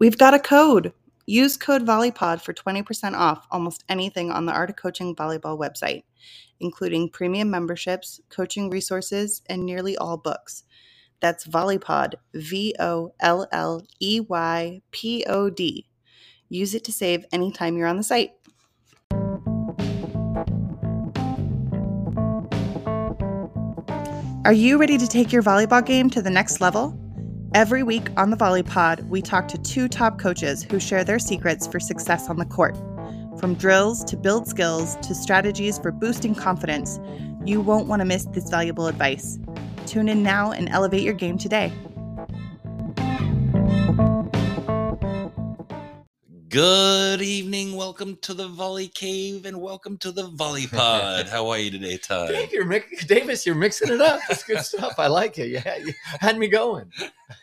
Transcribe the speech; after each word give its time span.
We've 0.00 0.16
got 0.16 0.32
a 0.32 0.38
code. 0.38 0.94
Use 1.26 1.58
code 1.58 1.84
VOLLEYPOD 1.84 2.40
for 2.40 2.54
20% 2.54 3.12
off 3.12 3.46
almost 3.50 3.84
anything 3.86 4.30
on 4.30 4.46
the 4.46 4.52
Art 4.52 4.70
of 4.70 4.76
Coaching 4.76 5.14
Volleyball 5.14 5.58
website, 5.58 6.04
including 6.58 7.10
premium 7.10 7.50
memberships, 7.50 8.18
coaching 8.30 8.70
resources, 8.70 9.42
and 9.50 9.66
nearly 9.66 9.98
all 9.98 10.16
books. 10.16 10.64
That's 11.20 11.46
VolleyPod, 11.46 12.14
V 12.32 12.74
O 12.80 13.12
L 13.20 13.46
L 13.52 13.82
E 14.00 14.20
Y 14.20 14.80
P 14.90 15.22
O 15.28 15.50
D. 15.50 15.86
Use 16.48 16.74
it 16.74 16.84
to 16.84 16.92
save 16.92 17.26
anytime 17.30 17.76
you're 17.76 17.86
on 17.86 17.98
the 17.98 18.02
site. 18.02 18.30
Are 24.46 24.54
you 24.54 24.78
ready 24.78 24.96
to 24.96 25.06
take 25.06 25.30
your 25.30 25.42
volleyball 25.42 25.84
game 25.84 26.08
to 26.08 26.22
the 26.22 26.30
next 26.30 26.62
level? 26.62 26.98
Every 27.52 27.82
week 27.82 28.10
on 28.16 28.30
the 28.30 28.36
Volley 28.36 28.62
Pod, 28.62 29.00
we 29.10 29.20
talk 29.20 29.48
to 29.48 29.58
two 29.58 29.88
top 29.88 30.20
coaches 30.20 30.62
who 30.62 30.78
share 30.78 31.02
their 31.02 31.18
secrets 31.18 31.66
for 31.66 31.80
success 31.80 32.30
on 32.30 32.36
the 32.36 32.44
court. 32.44 32.76
From 33.40 33.54
drills 33.54 34.04
to 34.04 34.16
build 34.16 34.46
skills 34.46 34.94
to 35.02 35.16
strategies 35.16 35.76
for 35.76 35.90
boosting 35.90 36.32
confidence, 36.32 37.00
you 37.44 37.60
won't 37.60 37.88
want 37.88 38.02
to 38.02 38.06
miss 38.06 38.26
this 38.26 38.48
valuable 38.48 38.86
advice. 38.86 39.40
Tune 39.84 40.08
in 40.08 40.22
now 40.22 40.52
and 40.52 40.68
elevate 40.68 41.02
your 41.02 41.14
game 41.14 41.38
today. 41.38 41.72
Good 46.50 47.22
evening. 47.22 47.76
Welcome 47.76 48.16
to 48.22 48.34
the 48.34 48.48
Volley 48.48 48.88
Cave 48.88 49.46
and 49.46 49.60
welcome 49.60 49.96
to 49.98 50.10
the 50.10 50.24
Volley 50.26 50.66
Pod. 50.72 51.28
How 51.28 51.48
are 51.48 51.58
you 51.58 51.70
today, 51.70 51.96
Tod? 51.96 52.26
Dave, 52.30 52.52
you're 52.52 52.64
mix- 52.66 53.04
Davis, 53.06 53.46
you're 53.46 53.54
mixing 53.54 53.92
it 53.92 54.00
up. 54.00 54.18
That's 54.28 54.42
good 54.42 54.58
stuff. 54.58 54.94
I 54.98 55.06
like 55.06 55.38
it. 55.38 55.46
Yeah, 55.50 55.76
you 55.76 55.92
had 56.18 56.36
me 56.38 56.48
going. 56.48 56.90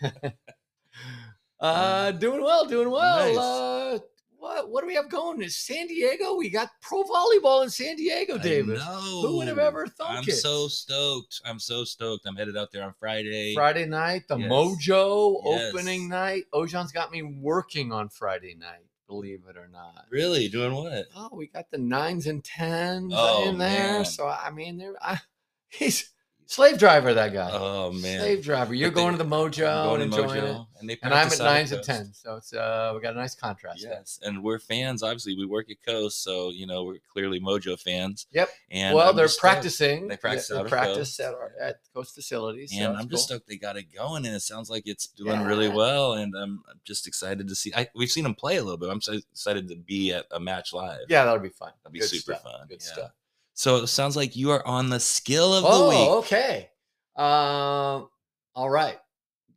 uh, 1.61 2.11
doing 2.11 2.43
well, 2.43 2.65
doing 2.65 2.91
well. 2.91 3.27
Nice. 3.29 3.37
Uh, 3.37 3.99
what 4.39 4.69
what 4.69 4.81
do 4.81 4.87
we 4.87 4.95
have 4.95 5.09
going? 5.09 5.41
Is 5.41 5.55
San 5.55 5.87
Diego? 5.87 6.35
We 6.35 6.49
got 6.49 6.69
pro 6.81 7.01
volleyball 7.03 7.63
in 7.63 7.69
San 7.69 7.95
Diego, 7.95 8.37
Davis. 8.37 8.83
Who 8.83 9.37
would 9.37 9.47
have 9.47 9.57
ever 9.57 9.87
thought 9.87 10.15
it? 10.15 10.17
I'm 10.17 10.23
it? 10.27 10.33
so 10.35 10.67
stoked. 10.67 11.39
I'm 11.45 11.59
so 11.59 11.85
stoked. 11.85 12.25
I'm 12.27 12.35
headed 12.35 12.57
out 12.57 12.73
there 12.73 12.83
on 12.83 12.93
Friday. 12.99 13.53
Friday 13.55 13.85
night, 13.85 14.23
the 14.27 14.35
Yes. 14.37 14.51
Mojo 14.51 15.41
Yes. 15.45 15.73
opening 15.73 16.09
night. 16.09 16.43
Ojan's 16.53 16.91
got 16.91 17.09
me 17.13 17.23
working 17.23 17.93
on 17.93 18.09
Friday 18.09 18.53
night, 18.53 18.85
believe 19.07 19.41
it 19.49 19.57
or 19.57 19.67
not. 19.67 20.05
Really? 20.09 20.47
Doing 20.49 20.75
what? 20.75 21.05
Oh, 21.15 21.29
we 21.33 21.47
got 21.47 21.71
the 21.71 21.77
nines 21.77 22.27
and 22.27 22.43
tens 22.43 23.13
Oh, 23.15 23.47
in 23.49 23.57
there. 23.57 23.93
man. 23.93 24.05
So 24.05 24.27
I 24.27 24.49
mean, 24.51 24.77
there 24.77 24.93
I, 25.01 25.19
he's 25.69 26.09
slave 26.47 26.77
driver. 26.79 27.13
That 27.13 27.33
guy. 27.33 27.49
Oh 27.53 27.91
man. 27.91 28.19
Slave 28.19 28.43
driver. 28.43 28.73
You're 28.73 28.89
going 28.91 29.11
to 29.11 29.17
the 29.17 29.29
Mojo, 29.29 29.83
going 29.83 29.99
to 29.99 30.05
enjoying 30.05 30.43
it. 30.43 30.43
Mojo, 30.43 30.67
and 30.79 30.89
they 30.89 30.97
And 31.03 31.13
I'm 31.13 31.27
at 31.27 31.39
nines 31.39 31.71
and 31.71 31.83
tens. 31.83 32.19
So 32.23 32.35
it's 32.37 32.53
uh 32.53 32.91
we 32.95 33.01
got 33.01 33.13
a 33.13 33.17
nice 33.17 33.35
contrast. 33.35 33.81
there. 33.83 33.93
Yes, 33.93 34.19
and 34.23 34.43
we're 34.43 34.59
fans. 34.59 35.03
Obviously, 35.03 35.35
we 35.35 35.45
work 35.45 35.69
at 35.69 35.77
Coast, 35.85 36.23
so 36.23 36.49
you 36.49 36.65
know 36.67 36.83
we're 36.83 36.97
clearly 37.11 37.39
Mojo 37.39 37.79
fans. 37.79 38.27
Yep. 38.31 38.49
And 38.71 38.95
well, 38.95 39.09
I'm 39.09 39.15
they're 39.15 39.25
just 39.25 39.35
stoked. 39.39 39.53
practicing. 39.53 40.07
They 40.07 40.17
practice 40.17 40.47
They 40.47 40.63
practice 40.63 41.19
at, 41.19 41.33
our, 41.33 41.51
at 41.61 41.75
Coast 41.93 42.15
facilities. 42.15 42.71
and 42.73 42.93
it's 42.93 43.01
I'm 43.01 43.09
just 43.09 43.29
cool. 43.29 43.37
stoked 43.37 43.47
they 43.47 43.57
got 43.57 43.77
it 43.77 43.93
going, 43.93 44.25
and 44.25 44.35
it 44.35 44.41
sounds 44.41 44.69
like 44.69 44.83
it's 44.85 45.07
doing 45.07 45.41
really 45.43 45.69
well. 45.69 46.13
And 46.13 46.33
I'm 46.35 46.63
I'm 46.69 46.79
just 46.85 47.07
excited 47.07 47.47
to 47.47 47.55
see. 47.55 47.71
I, 47.75 47.87
we've 47.95 48.09
seen 48.11 48.23
them 48.23 48.35
play 48.35 48.57
a 48.57 48.63
little 48.63 48.77
bit. 48.77 48.89
I'm 48.89 49.01
so 49.01 49.13
excited 49.13 49.67
to 49.69 49.75
be 49.75 50.13
at 50.13 50.25
a 50.31 50.39
match 50.39 50.73
live. 50.73 51.01
Yeah, 51.09 51.25
that'll 51.25 51.39
be 51.39 51.49
fun. 51.49 51.71
That'll 51.83 51.93
be 51.93 51.99
Good 51.99 52.09
super 52.09 52.33
stuff. 52.33 52.43
fun. 52.43 52.67
Good 52.67 52.81
yeah. 52.85 52.93
stuff. 52.93 53.11
So 53.57 53.77
it 53.77 53.87
sounds 53.87 54.15
like 54.15 54.35
you 54.35 54.51
are 54.51 54.65
on 54.67 54.91
the 54.91 54.99
skill 54.99 55.51
of 55.51 55.63
the 55.63 55.89
week. 55.89 55.97
Oh, 55.99 56.19
okay. 56.19 56.69
Um, 57.15 58.07
all 58.53 58.69
right. 58.69 58.99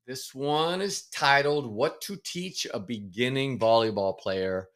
This 0.07 0.35
one 0.35 0.81
is 0.81 1.03
titled 1.11 1.71
What 1.71 2.01
to 2.03 2.17
Teach 2.17 2.67
a 2.73 2.81
Beginning 2.81 3.59
Volleyball 3.59 4.19
Player, 4.19 4.69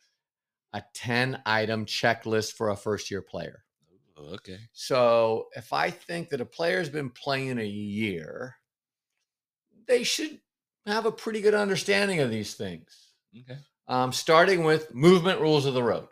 a 0.75 0.83
10 0.92 1.41
item 1.47 1.86
checklist 1.86 2.53
for 2.53 2.69
a 2.69 2.77
first 2.77 3.11
year 3.11 3.22
player. 3.22 3.64
Oh, 4.19 4.34
okay. 4.34 4.58
So 4.75 5.47
if 5.56 5.72
I 5.72 5.88
think 5.88 6.28
that 6.28 6.43
a 6.43 6.47
player's 6.47 6.91
been 6.91 7.09
playing 7.09 7.59
a 7.59 7.66
year, 7.66 8.56
they 9.87 10.03
should 10.03 10.38
have 10.84 11.06
a 11.06 11.12
pretty 11.12 11.41
good 11.41 11.54
understanding 11.54 12.21
of 12.21 12.31
these 12.31 12.53
things. 12.53 13.15
Okay. 13.34 13.59
Um, 13.88 14.12
starting 14.12 14.65
with 14.65 14.94
movement 14.94 15.41
rules 15.41 15.65
of 15.65 15.72
the 15.72 15.82
road. 15.82 16.09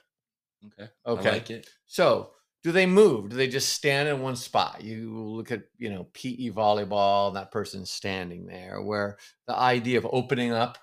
Okay. 0.64 0.90
Okay. 1.06 1.28
I 1.28 1.32
like 1.32 1.50
it. 1.50 1.68
So, 1.84 2.30
do 2.62 2.72
they 2.72 2.86
move? 2.86 3.30
Do 3.30 3.36
they 3.36 3.48
just 3.48 3.70
stand 3.70 4.08
in 4.08 4.20
one 4.22 4.36
spot? 4.36 4.82
You 4.82 5.16
look 5.18 5.50
at, 5.50 5.64
you 5.78 5.90
know, 5.90 6.04
PE 6.14 6.50
volleyball, 6.50 7.28
and 7.28 7.36
that 7.36 7.50
person's 7.50 7.90
standing 7.90 8.46
there, 8.46 8.80
where 8.82 9.18
the 9.46 9.56
idea 9.56 9.98
of 9.98 10.06
opening 10.10 10.52
up, 10.52 10.78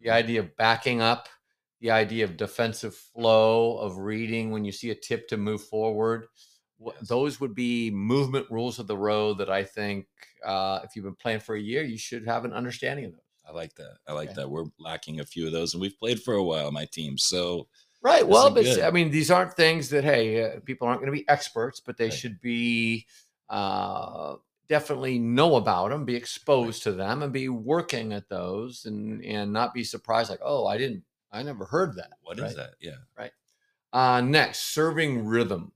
the 0.00 0.10
idea 0.10 0.40
of 0.40 0.56
backing 0.56 1.00
up, 1.02 1.28
the 1.80 1.90
idea 1.90 2.24
of 2.24 2.36
defensive 2.36 2.94
flow, 2.94 3.78
of 3.78 3.98
reading 3.98 4.50
when 4.50 4.64
you 4.64 4.72
see 4.72 4.90
a 4.90 4.94
tip 4.94 5.28
to 5.28 5.36
move 5.36 5.62
forward. 5.62 6.26
Yes. 6.78 7.08
Those 7.08 7.40
would 7.40 7.54
be 7.54 7.90
movement 7.90 8.50
rules 8.50 8.78
of 8.78 8.86
the 8.86 8.96
road 8.96 9.38
that 9.38 9.50
I 9.50 9.64
think 9.64 10.06
uh, 10.44 10.80
if 10.84 10.94
you've 10.94 11.04
been 11.04 11.16
playing 11.16 11.40
for 11.40 11.56
a 11.56 11.60
year, 11.60 11.82
you 11.82 11.98
should 11.98 12.24
have 12.26 12.44
an 12.44 12.52
understanding 12.52 13.04
of 13.06 13.12
those. 13.12 13.20
I 13.44 13.52
like 13.52 13.74
that. 13.74 13.98
I 14.06 14.12
like 14.12 14.30
Okay. 14.30 14.34
that. 14.34 14.50
We're 14.50 14.66
lacking 14.78 15.20
a 15.20 15.24
few 15.24 15.46
of 15.46 15.52
those, 15.52 15.74
and 15.74 15.80
we've 15.80 15.98
played 15.98 16.22
for 16.22 16.34
a 16.34 16.42
while, 16.44 16.70
my 16.70 16.84
team. 16.84 17.18
So 17.18 17.68
Right. 18.00 18.20
This 18.20 18.28
Well, 18.28 18.50
but. 18.50 18.82
I 18.82 18.90
mean, 18.90 19.10
these 19.10 19.30
aren't 19.30 19.54
things 19.54 19.88
that 19.90 20.04
hey, 20.04 20.44
uh, 20.44 20.60
people 20.60 20.86
aren't 20.86 21.00
going 21.00 21.12
to 21.12 21.18
be 21.18 21.28
experts, 21.28 21.80
but 21.80 21.96
they 21.96 22.06
Right. 22.06 22.12
should 22.12 22.40
be 22.40 23.06
uh, 23.48 24.36
definitely 24.68 25.18
know 25.18 25.56
about 25.56 25.90
them, 25.90 26.04
be 26.04 26.14
exposed 26.14 26.82
to 26.84 26.92
them, 26.92 27.22
and 27.22 27.32
be 27.32 27.48
working 27.48 28.12
at 28.12 28.28
those, 28.28 28.84
and 28.84 29.24
and 29.24 29.52
not 29.52 29.74
be 29.74 29.82
surprised 29.84 30.30
like, 30.30 30.40
oh, 30.42 30.66
I 30.66 30.78
didn't, 30.78 31.02
I 31.32 31.42
never 31.42 31.64
heard 31.64 31.96
that. 31.96 32.12
what 32.22 32.38
is 32.38 32.44
right? 32.44 32.56
that? 32.56 32.70
Yeah. 32.80 32.96
Right. 33.16 33.32
Uh, 33.92 34.20
next, 34.20 34.60
serving 34.60 35.24
rhythm, 35.24 35.72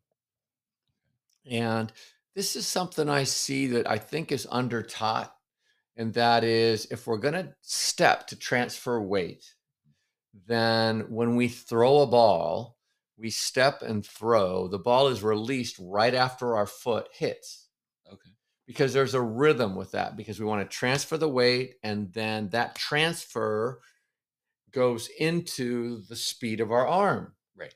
and 1.51 1.93
this 2.35 2.57
is 2.57 2.67
something 2.67 3.09
I 3.09 3.25
see 3.25 3.67
that 3.69 3.91
I 3.91 3.99
think 3.99 4.31
is 4.31 4.47
under 4.51 4.83
taught, 4.83 5.35
and 5.97 6.13
that 6.15 6.45
is 6.45 6.87
if 6.91 7.07
we're 7.07 7.17
going 7.17 7.35
to 7.35 7.55
step 7.63 8.27
to 8.29 8.37
transfer 8.37 9.01
weight, 9.01 9.55
then 10.47 11.01
when 11.11 11.37
we 11.37 11.49
throw 11.49 12.01
a 12.01 12.07
ball, 12.07 12.77
we 13.17 13.31
step 13.31 13.83
and 13.83 14.05
throw, 14.05 14.69
the 14.69 14.79
ball 14.79 15.09
is 15.09 15.23
released 15.23 15.77
right 15.79 16.15
after 16.15 16.57
our 16.57 16.67
foot 16.67 17.09
hits 17.13 17.69
Okay. 18.11 18.31
because 18.67 18.93
there's 18.93 19.15
a 19.15 19.21
rhythm 19.21 19.77
with 19.77 19.93
that 19.93 20.17
because 20.17 20.41
we 20.41 20.47
want 20.47 20.69
to 20.69 20.77
transfer 20.77 21.17
the 21.17 21.29
weight 21.29 21.75
and 21.83 22.13
then 22.13 22.49
that 22.51 22.75
transfer 22.75 23.81
goes 24.73 25.09
into 25.19 26.03
the 26.09 26.17
speed 26.17 26.61
of 26.61 26.73
our 26.73 26.87
arm. 26.87 27.33
Right. 27.55 27.75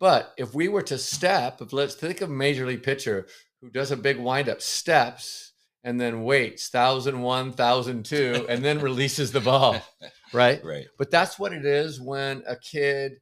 But 0.00 0.34
if 0.36 0.52
we 0.52 0.68
were 0.68 0.82
to 0.82 0.98
step, 0.98 1.62
if 1.62 1.72
let's 1.72 1.94
think 1.94 2.20
of 2.20 2.28
a 2.30 2.34
major 2.34 2.66
league 2.66 2.82
pitcher 2.82 3.26
who 3.60 3.70
does 3.70 3.92
a 3.92 3.96
big 3.96 4.18
windup, 4.18 4.60
steps 4.60 5.52
and 5.84 6.00
then 6.00 6.24
waits 6.24 6.68
thousand 6.68 7.22
one, 7.22 7.52
thousand 7.52 8.04
two, 8.04 8.44
and 8.48 8.64
then 8.64 8.80
releases 8.80 9.32
the 9.32 9.40
ball, 9.40 9.80
right? 10.34 10.62
Right. 10.64 10.86
But 10.98 11.10
that's 11.10 11.38
what 11.38 11.52
it 11.52 11.64
is 11.64 12.00
when 12.00 12.42
a 12.46 12.56
kid 12.56 13.20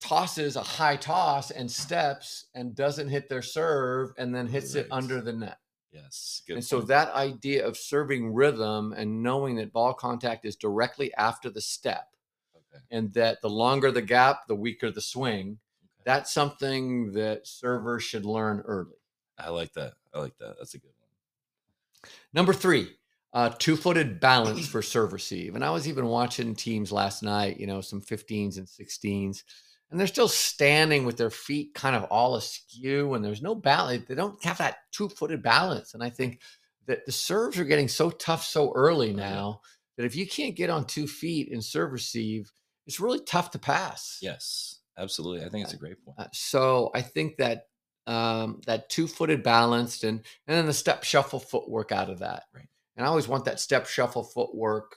tosses 0.00 0.56
a 0.56 0.62
high 0.62 0.96
toss 0.96 1.50
and 1.50 1.70
steps 1.70 2.46
and 2.54 2.74
doesn't 2.74 3.08
hit 3.08 3.28
their 3.28 3.42
serve 3.42 4.12
and 4.16 4.34
then 4.34 4.46
hits 4.46 4.74
it 4.74 4.86
under 4.90 5.20
the 5.20 5.32
net. 5.32 5.58
Yes. 5.90 6.42
Good. 6.46 6.54
and 6.54 6.64
so 6.64 6.82
that 6.82 7.12
idea 7.14 7.66
of 7.66 7.76
serving 7.76 8.34
rhythm 8.34 8.92
and 8.92 9.22
knowing 9.22 9.56
that 9.56 9.72
ball 9.72 9.94
contact 9.94 10.44
is 10.44 10.54
directly 10.54 11.12
after 11.14 11.48
the 11.50 11.62
step 11.62 12.14
Okay. 12.54 12.84
and 12.90 13.12
that 13.14 13.40
the 13.40 13.48
longer 13.48 13.90
the 13.90 14.02
gap, 14.02 14.46
the 14.46 14.54
weaker 14.54 14.90
the 14.90 15.00
swing, 15.00 15.58
Okay. 15.82 16.02
that's 16.04 16.30
something 16.32 17.12
that 17.12 17.46
servers 17.46 18.04
should 18.04 18.26
learn 18.26 18.60
early. 18.66 18.98
I 19.38 19.48
like 19.48 19.72
that. 19.72 19.94
I 20.12 20.20
like 20.20 20.36
that. 20.38 20.56
That's 20.58 20.74
a 20.74 20.78
good 20.78 20.92
one. 20.98 22.10
Number 22.34 22.52
three, 22.52 22.94
uh, 23.32 23.50
two 23.58 23.76
footed 23.76 24.20
balance 24.20 24.66
for 24.66 24.82
serve 24.82 25.12
receive. 25.12 25.54
And 25.54 25.64
I 25.64 25.70
was 25.70 25.86
even 25.86 26.06
watching 26.06 26.54
teams 26.54 26.90
last 26.90 27.22
night, 27.22 27.60
you 27.60 27.66
know, 27.66 27.80
some 27.80 28.00
15s 28.00 28.56
and 28.56 28.66
16s, 28.66 29.42
and 29.90 29.98
they're 29.98 30.06
still 30.06 30.28
standing 30.28 31.04
with 31.04 31.16
their 31.16 31.30
feet 31.30 31.74
kind 31.74 31.96
of 31.96 32.04
all 32.04 32.36
askew, 32.36 33.14
and 33.14 33.24
there's 33.24 33.42
no 33.42 33.54
balance. 33.54 34.04
They 34.06 34.14
don't 34.14 34.42
have 34.44 34.58
that 34.58 34.78
two 34.92 35.08
footed 35.08 35.42
balance. 35.42 35.94
And 35.94 36.02
I 36.02 36.10
think 36.10 36.40
that 36.86 37.06
the 37.06 37.12
serves 37.12 37.58
are 37.58 37.64
getting 37.64 37.88
so 37.88 38.10
tough 38.10 38.44
so 38.44 38.72
early 38.74 39.10
Oh, 39.10 39.16
now 39.16 39.60
that 39.96 40.04
if 40.04 40.14
you 40.16 40.26
can't 40.26 40.56
get 40.56 40.70
on 40.70 40.86
two 40.86 41.06
feet 41.06 41.50
and 41.50 41.64
serve 41.64 41.92
receive, 41.92 42.50
it's 42.86 43.00
really 43.00 43.20
tough 43.20 43.50
to 43.52 43.58
pass. 43.58 44.18
Yes. 44.22 44.80
Absolutely. 44.98 45.46
I 45.46 45.48
think 45.48 45.64
it's 45.64 45.74
a 45.74 45.78
great 45.78 46.04
point. 46.04 46.18
Uh, 46.18 46.26
so 46.32 46.90
I 46.94 47.02
think 47.02 47.36
that 47.36 47.66
um, 48.06 48.60
that 48.66 48.88
two 48.88 49.06
footed 49.06 49.42
balanced 49.42 50.02
and 50.02 50.18
and 50.46 50.56
then 50.56 50.66
the 50.66 50.72
step 50.72 51.04
shuffle 51.04 51.38
footwork 51.38 51.92
out 51.92 52.10
of 52.10 52.18
that. 52.20 52.44
Right. 52.54 52.68
And 52.98 53.06
I 53.06 53.08
always 53.08 53.28
want 53.28 53.44
that 53.44 53.60
step 53.60 53.86
shuffle 53.86 54.24
footwork 54.24 54.96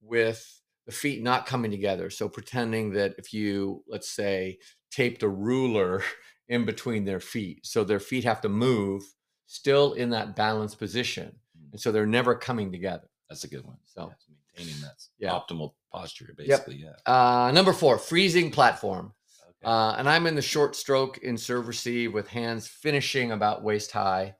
with 0.00 0.60
the 0.86 0.92
feet 0.92 1.22
not 1.22 1.44
coming 1.46 1.70
together. 1.70 2.08
So 2.10 2.26
pretending 2.28 2.90
that 2.94 3.14
if 3.18 3.32
you 3.34 3.84
let's 3.86 4.10
say 4.10 4.58
taped 4.90 5.22
a 5.22 5.28
ruler 5.28 6.02
in 6.48 6.64
between 6.64 7.04
their 7.04 7.20
feet, 7.20 7.64
so 7.66 7.84
their 7.84 8.00
feet 8.00 8.24
have 8.24 8.40
to 8.40 8.48
move 8.48 9.02
still 9.46 9.92
in 9.92 10.10
that 10.10 10.34
balanced 10.34 10.78
position, 10.78 11.36
Mm. 11.56 11.72
and 11.72 11.80
so 11.80 11.92
they're 11.92 12.06
never 12.06 12.34
coming 12.34 12.72
together. 12.72 13.08
That's 13.28 13.44
a 13.44 13.48
good 13.48 13.64
one. 13.64 13.76
So, 13.84 14.08
Yeah, 14.08 14.34
maintaining 14.56 14.80
that 14.82 15.02
Yeah. 15.18 15.30
optimal 15.30 15.74
posture, 15.92 16.34
basically. 16.36 16.76
Yeah. 16.76 16.96
Uh, 17.06 17.50
number 17.52 17.72
four, 17.72 17.98
freezing 17.98 18.50
platform. 18.50 19.14
Okay. 19.42 19.52
Uh, 19.64 19.92
and 19.96 20.08
I'm 20.08 20.26
in 20.26 20.34
the 20.34 20.42
short 20.42 20.74
stroke 20.76 21.18
in 21.18 21.36
serve 21.38 21.68
receive 21.68 22.12
with 22.12 22.26
hands 22.28 22.66
finishing 22.66 23.32
about 23.32 23.62
waist 23.62 23.92
high. 23.92 24.34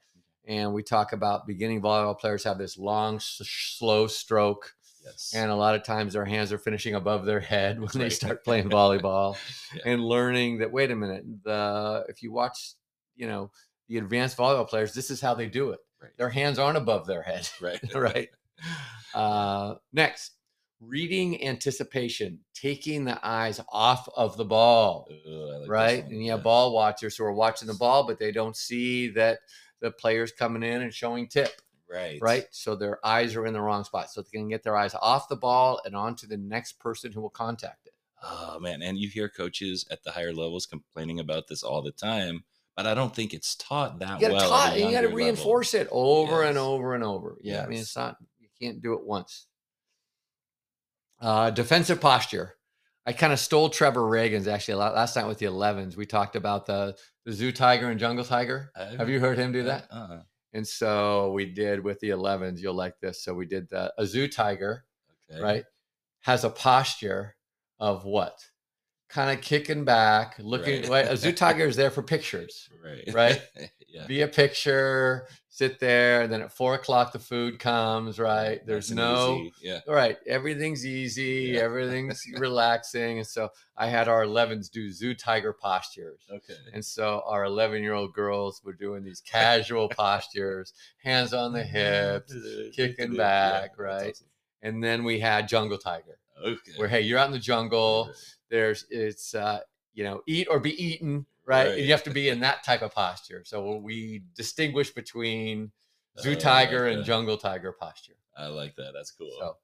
And 0.46 0.72
we 0.74 0.82
talk 0.82 1.12
about 1.12 1.46
beginning 1.46 1.80
volleyball 1.82 2.18
players 2.18 2.44
have 2.44 2.58
this 2.58 2.76
long, 2.76 3.16
s- 3.16 3.40
slow 3.78 4.06
stroke. 4.06 4.74
yes. 5.04 5.32
And 5.34 5.50
a 5.50 5.54
lot 5.56 5.74
of 5.74 5.82
times 5.84 6.12
their 6.12 6.24
hands 6.24 6.52
are 6.52 6.58
finishing 6.58 6.94
above 6.94 7.24
their 7.24 7.40
head 7.40 7.80
when 7.80 7.88
they 7.94 8.10
start 8.10 8.44
playing 8.44 8.68
volleyball 8.68 9.36
Yeah. 9.74 9.82
and 9.92 10.04
learning 10.04 10.58
that, 10.58 10.70
wait 10.72 10.90
a 10.90 10.96
minute, 10.96 11.24
the 11.44 12.04
if 12.08 12.22
you 12.22 12.32
watch, 12.32 12.74
you 13.16 13.26
know, 13.26 13.50
the 13.88 13.98
advanced 13.98 14.36
volleyball 14.36 14.68
players, 14.68 14.92
this 14.94 15.10
is 15.10 15.20
how 15.20 15.34
they 15.34 15.46
do 15.48 15.70
it. 15.70 15.80
Right. 16.02 16.16
Their 16.18 16.28
hands 16.30 16.58
aren't 16.58 16.76
above 16.76 17.06
their 17.06 17.22
head. 17.22 17.48
right. 17.60 17.94
right. 17.94 18.28
Uh, 19.14 19.74
next, 19.92 20.32
reading 20.80 21.42
anticipation, 21.46 22.38
taking 22.54 23.04
the 23.04 23.18
eyes 23.26 23.60
off 23.70 24.08
of 24.16 24.36
the 24.36 24.44
ball, 24.44 25.08
Ugh, 25.10 25.60
like 25.60 25.70
right? 25.70 26.04
And 26.04 26.22
you 26.22 26.30
have 26.32 26.40
yeah. 26.40 26.44
ball 26.44 26.74
watchers 26.74 27.16
who 27.16 27.24
are 27.24 27.32
watching 27.32 27.68
the 27.68 27.74
ball, 27.74 28.06
but 28.06 28.18
they 28.18 28.32
don't 28.32 28.56
see 28.56 29.08
that 29.10 29.38
the 29.84 29.90
player's 29.90 30.32
coming 30.32 30.62
in 30.62 30.80
and 30.80 30.92
showing 30.92 31.28
tip, 31.28 31.60
Right. 31.88 32.18
right? 32.22 32.46
So 32.50 32.74
their 32.74 33.04
eyes 33.06 33.36
are 33.36 33.44
in 33.46 33.52
the 33.52 33.60
wrong 33.60 33.84
spot. 33.84 34.10
So 34.10 34.22
they 34.22 34.38
can 34.38 34.48
get 34.48 34.62
their 34.62 34.76
eyes 34.76 34.94
off 34.94 35.28
the 35.28 35.36
ball 35.36 35.80
and 35.84 35.94
onto 35.94 36.26
the 36.26 36.38
next 36.38 36.78
person 36.80 37.12
who 37.12 37.20
will 37.20 37.28
contact 37.30 37.86
it. 37.86 37.92
Oh 38.22 38.58
man, 38.58 38.80
and 38.80 38.96
you 38.96 39.10
hear 39.10 39.28
coaches 39.28 39.86
at 39.90 40.02
the 40.02 40.10
higher 40.10 40.32
levels 40.32 40.64
complaining 40.64 41.20
about 41.20 41.46
this 41.46 41.62
all 41.62 41.82
the 41.82 41.92
time, 41.92 42.44
but 42.74 42.86
I 42.86 42.94
don't 42.94 43.14
think 43.14 43.34
it's 43.34 43.54
taught 43.56 43.98
that 43.98 44.22
You 44.22 44.32
well. 44.32 44.48
taught, 44.48 44.70
at 44.70 44.78
a 44.78 44.80
and 44.80 44.90
you 44.90 44.96
got 44.96 45.02
to 45.02 45.14
reinforce 45.14 45.74
it 45.74 45.86
over 45.90 46.42
and 46.42 46.56
over 46.56 46.94
and 46.94 47.04
over. 47.04 47.36
Yeah, 47.42 47.62
I 47.62 47.66
mean, 47.66 47.80
it's 47.80 47.94
not 47.94 48.16
you 48.40 48.48
can't 48.58 48.80
do 48.80 48.94
it 48.94 49.04
once. 49.04 49.46
Uh, 51.20 51.50
defensive 51.50 52.00
posture. 52.00 52.54
I 53.06 53.12
kind 53.12 53.32
of 53.32 53.38
stole 53.38 53.68
Trevor 53.68 54.06
Ragan's 54.06 54.48
actually 54.48 54.74
last 54.76 55.16
night 55.16 55.26
with 55.26 55.38
the 55.38 55.46
11s. 55.46 55.96
We 55.96 56.06
talked 56.06 56.36
about 56.36 56.66
the 56.66 56.96
the 57.26 57.32
zoo 57.32 57.52
tiger 57.52 57.90
and 57.90 57.98
jungle 58.00 58.24
tiger. 58.24 58.70
level. 58.76 58.96
Have 58.98 59.08
you 59.08 59.20
heard 59.20 59.38
him 59.38 59.52
do 59.52 59.62
that? 59.64 59.86
Uh-uh. 59.90 60.20
And 60.52 60.66
so 60.66 61.32
we 61.32 61.46
did 61.46 61.82
with 61.82 61.98
the 62.00 62.10
11s. 62.10 62.60
You'll 62.60 62.74
like 62.74 62.98
this. 63.00 63.22
So 63.22 63.34
we 63.34 63.46
did 63.46 63.68
the 63.70 63.92
a 63.98 64.06
zoo 64.06 64.28
tiger, 64.28 64.84
Okay. 65.30 65.42
right? 65.42 65.64
Has 66.20 66.44
a 66.44 66.50
posture 66.50 67.36
of 67.78 68.04
what? 68.04 68.38
Kind 69.10 69.36
of 69.36 69.44
kicking 69.44 69.84
back, 69.84 70.36
looking. 70.38 70.82
Right. 70.82 70.90
Right. 70.90 71.06
A 71.12 71.16
zoo 71.16 71.32
tiger 71.32 71.66
is 71.66 71.76
there 71.76 71.90
for 71.90 72.02
pictures 72.02 72.68
Right. 72.84 73.12
Right? 73.14 73.42
yeah. 73.94 74.06
be 74.06 74.22
a 74.22 74.28
picture, 74.28 75.28
sit 75.48 75.78
there, 75.78 76.22
and 76.22 76.32
then 76.32 76.42
at 76.42 76.50
four 76.52 76.74
o'clock 76.74 77.12
the 77.12 77.18
food 77.20 77.58
comes, 77.60 78.18
right? 78.18 78.60
There's 78.66 78.90
no 78.90 79.36
easy, 79.38 79.52
Yeah. 79.62 79.80
all 79.86 79.94
right, 79.94 80.16
everything's 80.26 80.84
easy, 80.84 81.52
Yeah. 81.54 81.60
everything's 81.60 82.20
relaxing. 82.38 83.18
And 83.18 83.26
so 83.26 83.50
I 83.76 83.86
had 83.86 84.08
our 84.08 84.24
11s 84.24 84.68
do 84.68 84.90
zoo 84.90 85.14
tiger 85.14 85.52
postures. 85.52 86.20
Okay. 86.28 86.54
And 86.72 86.84
so 86.84 87.22
our 87.26 87.44
11 87.44 87.82
year 87.82 87.94
old 87.94 88.12
girls 88.14 88.60
were 88.64 88.72
doing 88.72 89.04
these 89.04 89.20
casual 89.20 89.88
postures, 89.88 90.72
hands 91.02 91.32
on 91.32 91.52
the 91.52 91.62
hips. 91.62 92.34
kicking 92.74 93.14
back, 93.16 93.70
that's 93.70 93.78
right? 93.78 94.10
awesome. 94.10 94.26
And 94.62 94.82
then 94.82 95.04
we 95.04 95.20
had 95.20 95.46
jungle 95.46 95.78
tiger, 95.78 96.18
Okay. 96.44 96.72
where 96.76 96.88
hey, 96.88 97.02
you're 97.02 97.18
out 97.18 97.26
in 97.26 97.32
the 97.32 97.38
jungle. 97.38 98.10
There's 98.50 98.86
it's 98.90 99.34
uh, 99.34 99.60
you 99.92 100.02
know, 100.04 100.22
eat 100.26 100.48
or 100.50 100.58
be 100.58 100.72
eaten, 100.82 101.26
right? 101.46 101.68
Right. 101.70 101.78
You 101.78 101.90
have 101.92 102.02
to 102.04 102.10
be 102.10 102.28
in 102.28 102.40
that 102.40 102.64
type 102.64 102.82
of 102.82 102.94
posture. 102.94 103.42
So 103.44 103.76
we 103.76 104.22
distinguish 104.34 104.90
between 104.90 105.72
zoo 106.20 106.32
Oh, 106.32 106.34
tiger 106.34 106.88
like 106.88 106.96
and 106.96 107.04
jungle 107.04 107.36
tiger 107.36 107.72
posture. 107.72 108.14
I 108.36 108.46
like 108.46 108.74
that. 108.76 108.92
That's 108.94 109.10
cool. 109.12 109.30
So, 109.38 109.56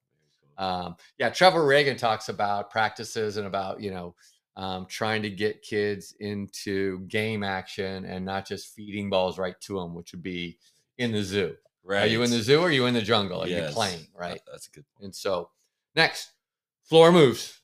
Um, 0.59 0.97
yeah, 1.19 1.31
Trevor 1.31 1.63
Ragan 1.67 1.97
talks 1.99 2.29
about 2.29 2.71
practices 2.71 3.37
and 3.37 3.47
about 3.47 3.81
you 3.81 3.91
know 3.91 4.15
um, 4.57 4.87
trying 4.87 5.23
to 5.23 5.31
get 5.31 5.63
kids 5.63 6.15
into 6.21 7.01
game 7.07 7.43
action 7.43 8.05
and 8.05 8.25
not 8.25 8.47
just 8.47 8.75
feeding 8.75 9.09
balls 9.09 9.39
right 9.39 9.59
to 9.63 9.79
them, 9.79 9.95
which 9.95 10.13
would 10.13 10.23
be 10.23 10.59
in 10.99 11.13
the 11.13 11.23
zoo. 11.23 11.57
right. 11.83 12.03
Are 12.03 12.07
you 12.07 12.23
in 12.23 12.31
the 12.31 12.43
zoo 12.43 12.61
or 12.61 12.69
are 12.69 12.71
you 12.71 12.87
in 12.87 12.95
the 12.95 13.01
jungle? 13.01 13.41
Are 13.43 13.49
you 13.49 13.63
playing 13.73 14.07
right? 14.15 14.41
That's 14.51 14.67
a 14.67 14.71
good 14.71 14.85
point. 14.95 15.05
And 15.07 15.15
so, 15.15 15.51
next, 15.97 16.33
floor 16.85 17.11
moves. 17.11 17.59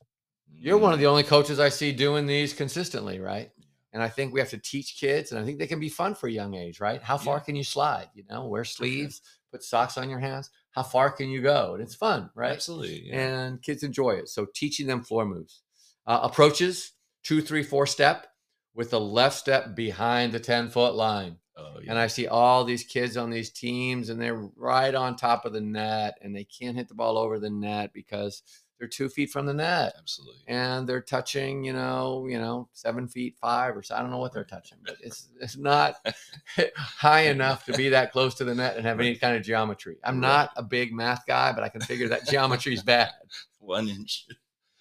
You're 0.51 0.77
one 0.77 0.93
of 0.93 0.97
Mm, 0.97 1.01
the 1.01 1.07
only 1.07 1.23
coaches 1.23 1.59
I 1.59 1.69
see 1.69 1.91
doing 1.91 2.25
these 2.25 2.53
consistently, 2.53 3.19
right? 3.19 3.51
And 3.93 4.03
I 4.03 4.09
think 4.09 4.33
we 4.33 4.39
have 4.39 4.49
to 4.49 4.57
teach 4.57 4.97
kids, 4.99 5.31
and 5.31 5.39
I 5.39 5.45
think 5.45 5.59
they 5.59 5.67
can 5.67 5.79
be 5.79 5.89
fun 5.89 6.13
for 6.13 6.27
a 6.27 6.31
young 6.31 6.53
age, 6.55 6.79
right? 6.79 7.01
How 7.01 7.17
far 7.17 7.37
Yeah. 7.37 7.43
can 7.43 7.55
you 7.55 7.63
slide? 7.63 8.09
You 8.13 8.23
know, 8.29 8.45
wear 8.45 8.63
sleeves, 8.65 9.21
put 9.51 9.63
socks 9.63 9.97
on 9.97 10.09
your 10.09 10.19
hands. 10.19 10.49
How 10.71 10.83
far 10.83 11.09
can 11.09 11.29
you 11.29 11.41
go? 11.41 11.73
And 11.73 11.81
it's 11.81 11.95
fun, 11.95 12.29
right? 12.35 12.51
Absolutely. 12.51 13.07
Yeah. 13.07 13.19
And 13.45 13.61
kids 13.61 13.83
enjoy 13.83 14.11
it. 14.11 14.29
So 14.29 14.45
teaching 14.53 14.87
them 14.87 15.03
floor 15.03 15.25
moves, 15.25 15.61
uh, 16.05 16.19
approaches, 16.21 16.91
two, 17.23 17.41
three, 17.41 17.63
four 17.63 17.87
step 17.87 18.27
with 18.75 18.91
the 18.91 18.99
left 18.99 19.37
step 19.37 19.73
behind 19.75 20.33
the 20.33 20.39
10 20.39 20.69
foot 20.69 20.93
line. 20.93 21.37
oh, 21.55 21.79
yeah. 21.81 21.89
And 21.91 21.97
I 21.97 22.05
see 22.07 22.27
all 22.27 22.63
these 22.63 22.83
kids 22.83 23.17
on 23.17 23.31
these 23.31 23.49
teams, 23.49 24.09
and 24.09 24.21
they're 24.21 24.47
right 24.55 24.93
on 24.93 25.15
top 25.15 25.45
of 25.45 25.53
the 25.53 25.61
net, 25.61 26.19
and 26.21 26.35
they 26.35 26.43
can't 26.43 26.77
hit 26.77 26.87
the 26.87 26.93
ball 26.93 27.17
over 27.17 27.39
the 27.39 27.49
net 27.49 27.91
because 27.93 28.43
they're 28.79 28.87
two 28.87 29.09
feet 29.09 29.29
from 29.31 29.45
the 29.45 29.53
net, 29.53 29.93
Absolutely. 29.97 30.43
and 30.47 30.87
they're 30.87 31.01
touching, 31.01 31.63
you 31.63 31.73
know, 31.73 32.27
you 32.29 32.37
know, 32.39 32.69
seven 32.73 33.07
feet 33.07 33.35
five 33.41 33.75
or 33.75 33.81
so. 33.83 33.95
I 33.95 34.01
don't 34.01 34.11
know 34.11 34.19
what 34.19 34.33
they're 34.33 34.43
touching, 34.43 34.77
but 34.85 34.97
it's 35.01 35.29
it's 35.41 35.57
not 35.57 35.95
high 36.75 37.21
enough 37.21 37.65
to 37.65 37.73
be 37.73 37.89
that 37.89 38.11
close 38.11 38.35
to 38.35 38.43
the 38.43 38.53
net 38.55 38.77
and 38.77 38.85
have 38.85 38.99
any 38.99 39.15
kind 39.15 39.35
of 39.35 39.43
geometry. 39.43 39.97
I'm 40.03 40.15
Right. 40.21 40.27
not 40.27 40.51
a 40.57 40.63
big 40.63 40.93
math 40.93 41.25
guy, 41.25 41.51
but 41.53 41.63
I 41.63 41.69
can 41.69 41.81
figure 41.81 42.07
that 42.09 42.27
geometry 42.27 42.73
is 42.73 42.83
bad. 42.83 43.11
One 43.59 43.87
inch. 43.89 44.27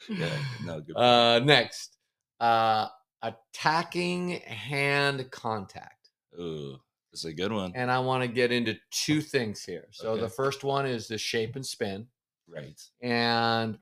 Yeah. 0.09 0.29
No, 0.65 0.81
good. 0.81 0.95
point. 0.95 1.05
Uh, 1.05 1.39
next, 1.41 1.97
uh, 2.41 2.89
attacking 3.23 4.31
hand 4.41 5.31
contact. 5.31 6.11
Ooh, 6.39 6.77
is 7.13 7.25
a 7.25 7.33
good 7.33 7.51
one. 7.53 7.73
And 7.75 7.91
I 7.91 7.99
want 7.99 8.23
to 8.23 8.29
get 8.29 8.53
into 8.53 8.77
two 8.91 9.21
things 9.21 9.65
here. 9.65 9.89
So 9.91 10.11
Okay. 10.11 10.21
the 10.21 10.29
first 10.29 10.63
one 10.65 10.87
is 10.87 11.09
the 11.09 11.19
shape 11.19 11.57
and 11.57 11.65
spin. 11.67 12.07
Right. 12.49 12.81
And 13.03 13.79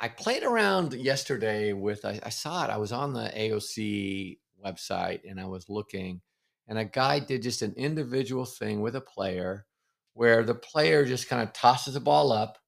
I 0.00 0.08
played 0.08 0.42
around 0.42 0.92
yesterday 0.92 1.72
with, 1.72 2.04
I, 2.04 2.20
I 2.22 2.28
saw 2.30 2.64
it, 2.64 2.70
I 2.70 2.76
was 2.78 2.92
on 2.92 3.12
the 3.12 3.30
AOC 3.34 4.38
website 4.64 5.20
and 5.28 5.40
I 5.40 5.46
was 5.46 5.68
looking, 5.68 6.20
and 6.66 6.78
a 6.78 6.84
guy 6.84 7.18
did 7.20 7.42
just 7.42 7.62
an 7.62 7.74
individual 7.76 8.44
thing 8.44 8.80
with 8.80 8.96
a 8.96 9.00
player 9.00 9.66
where 10.14 10.42
the 10.42 10.54
player 10.54 11.04
just 11.04 11.28
kind 11.28 11.42
of 11.42 11.52
tosses 11.52 11.94
the 11.94 12.00
ball 12.00 12.32
up 12.32 12.58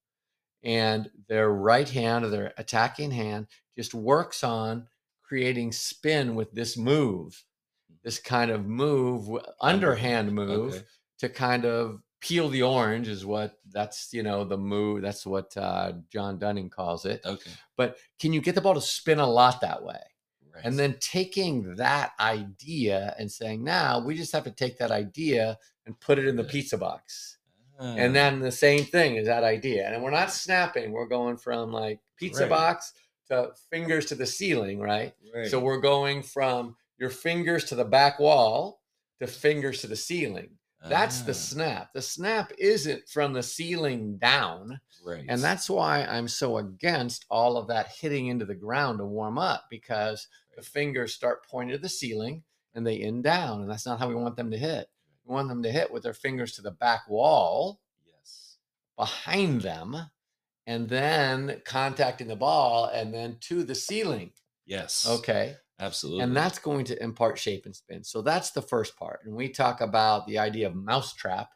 and 0.62 1.10
their 1.28 1.50
right 1.50 1.88
hand 1.88 2.24
or 2.24 2.28
their 2.28 2.52
attacking 2.58 3.10
hand 3.10 3.46
just 3.76 3.94
works 3.94 4.42
on 4.42 4.88
creating 5.22 5.72
spin 5.72 6.34
with 6.34 6.52
this 6.52 6.76
move, 6.76 7.44
mm. 7.92 7.96
this 8.02 8.18
kind 8.18 8.50
of 8.50 8.66
move, 8.66 9.28
underhand 9.60 10.32
move 10.32 10.74
Okay. 10.74 10.84
to 11.18 11.28
kind 11.28 11.64
of 11.64 12.02
peel 12.20 12.48
the 12.48 12.62
orange 12.62 13.08
is 13.08 13.24
what 13.26 13.58
that's 13.70 14.12
you 14.12 14.22
know 14.22 14.44
the 14.44 14.56
move 14.56 15.02
that's 15.02 15.26
what 15.26 15.56
uh, 15.56 15.92
John 16.12 16.38
Dunning 16.38 16.70
calls 16.70 17.04
it. 17.04 17.20
Okay. 17.24 17.50
But 17.76 17.96
can 18.18 18.32
you 18.32 18.40
get 18.40 18.54
the 18.54 18.60
ball 18.60 18.74
to 18.74 18.80
spin 18.80 19.18
a 19.18 19.26
lot 19.26 19.60
that 19.60 19.82
way? 19.82 20.00
Right. 20.54 20.64
And 20.64 20.78
then 20.78 20.96
taking 21.00 21.76
that 21.76 22.12
idea 22.18 23.14
and 23.18 23.30
saying, 23.30 23.62
now 23.62 24.02
we 24.02 24.16
just 24.16 24.32
have 24.32 24.44
to 24.44 24.50
take 24.50 24.78
that 24.78 24.90
idea 24.90 25.58
and 25.84 26.00
put 26.00 26.18
it 26.18 26.26
in 26.26 26.36
the 26.36 26.44
pizza 26.44 26.78
box. 26.78 27.36
Ah, 27.78 27.94
And 27.96 28.16
then 28.16 28.40
the 28.40 28.50
same 28.50 28.84
thing 28.84 29.16
is 29.16 29.26
that 29.26 29.44
idea. 29.44 29.86
And 29.92 30.02
we're 30.02 30.10
not 30.10 30.32
snapping, 30.32 30.92
we're 30.92 31.08
going 31.08 31.36
from 31.36 31.72
like 31.72 32.00
pizza 32.16 32.44
Right. 32.44 32.48
box 32.50 32.94
to 33.28 33.50
fingers 33.70 34.06
to 34.06 34.14
the 34.14 34.24
ceiling, 34.24 34.80
right? 34.80 35.12
right. 35.34 35.46
So 35.48 35.58
we're 35.60 35.80
going 35.80 36.22
from 36.22 36.76
your 36.96 37.10
fingers 37.10 37.64
to 37.64 37.74
the 37.74 37.84
back 37.84 38.18
wall 38.18 38.80
to 39.20 39.26
fingers 39.26 39.82
to 39.82 39.88
the 39.88 39.96
ceiling. 39.96 40.55
That's 40.84 41.22
the 41.22 41.32
Ah, 41.32 41.34
snap. 41.34 41.92
The 41.94 42.02
snap 42.02 42.52
isn't 42.58 43.08
from 43.08 43.32
the 43.32 43.42
ceiling 43.42 44.18
down. 44.18 44.80
right. 45.04 45.24
And 45.28 45.42
that's 45.42 45.68
why 45.70 46.04
I'm 46.04 46.28
so 46.28 46.58
against 46.58 47.24
all 47.30 47.56
of 47.56 47.68
that 47.68 47.88
hitting 47.88 48.26
into 48.28 48.44
the 48.44 48.54
ground 48.54 48.98
to 48.98 49.04
warm 49.04 49.38
up 49.38 49.64
because 49.70 50.28
the 50.56 50.62
fingers 50.62 51.14
start 51.14 51.46
pointing 51.46 51.76
to 51.76 51.82
the 51.82 51.88
ceiling 51.88 52.44
and 52.74 52.86
they 52.86 52.98
end 52.98 53.24
down. 53.24 53.62
And 53.62 53.70
that's 53.70 53.86
not 53.86 53.98
how 53.98 54.08
we 54.08 54.14
want 54.14 54.36
them 54.36 54.50
to 54.50 54.58
hit. 54.58 54.88
We 55.24 55.34
want 55.34 55.48
them 55.48 55.62
to 55.62 55.72
hit 55.72 55.90
with 55.90 56.02
their 56.02 56.14
fingers 56.14 56.52
to 56.52 56.62
the 56.62 56.70
back 56.70 57.08
wall 57.08 57.80
yes. 58.06 58.58
behind 58.96 59.62
them 59.62 59.96
and 60.66 60.88
then 60.88 61.62
contacting 61.64 62.28
the 62.28 62.36
ball 62.36 62.86
and 62.86 63.12
then 63.14 63.38
to 63.40 63.64
the 63.64 63.74
ceiling. 63.74 64.32
Yes. 64.66 65.06
Okay. 65.08 65.56
Absolutely. 65.78 66.24
And 66.24 66.36
that's 66.36 66.58
going 66.58 66.84
to 66.86 67.02
impart 67.02 67.38
shape 67.38 67.66
and 67.66 67.76
spin. 67.76 68.02
So 68.02 68.22
that's 68.22 68.50
the 68.50 68.62
first 68.62 68.96
part. 68.96 69.20
And 69.24 69.34
we 69.34 69.48
talk 69.48 69.80
about 69.80 70.26
the 70.26 70.38
idea 70.38 70.66
of 70.66 70.74
mousetrap. 70.74 71.50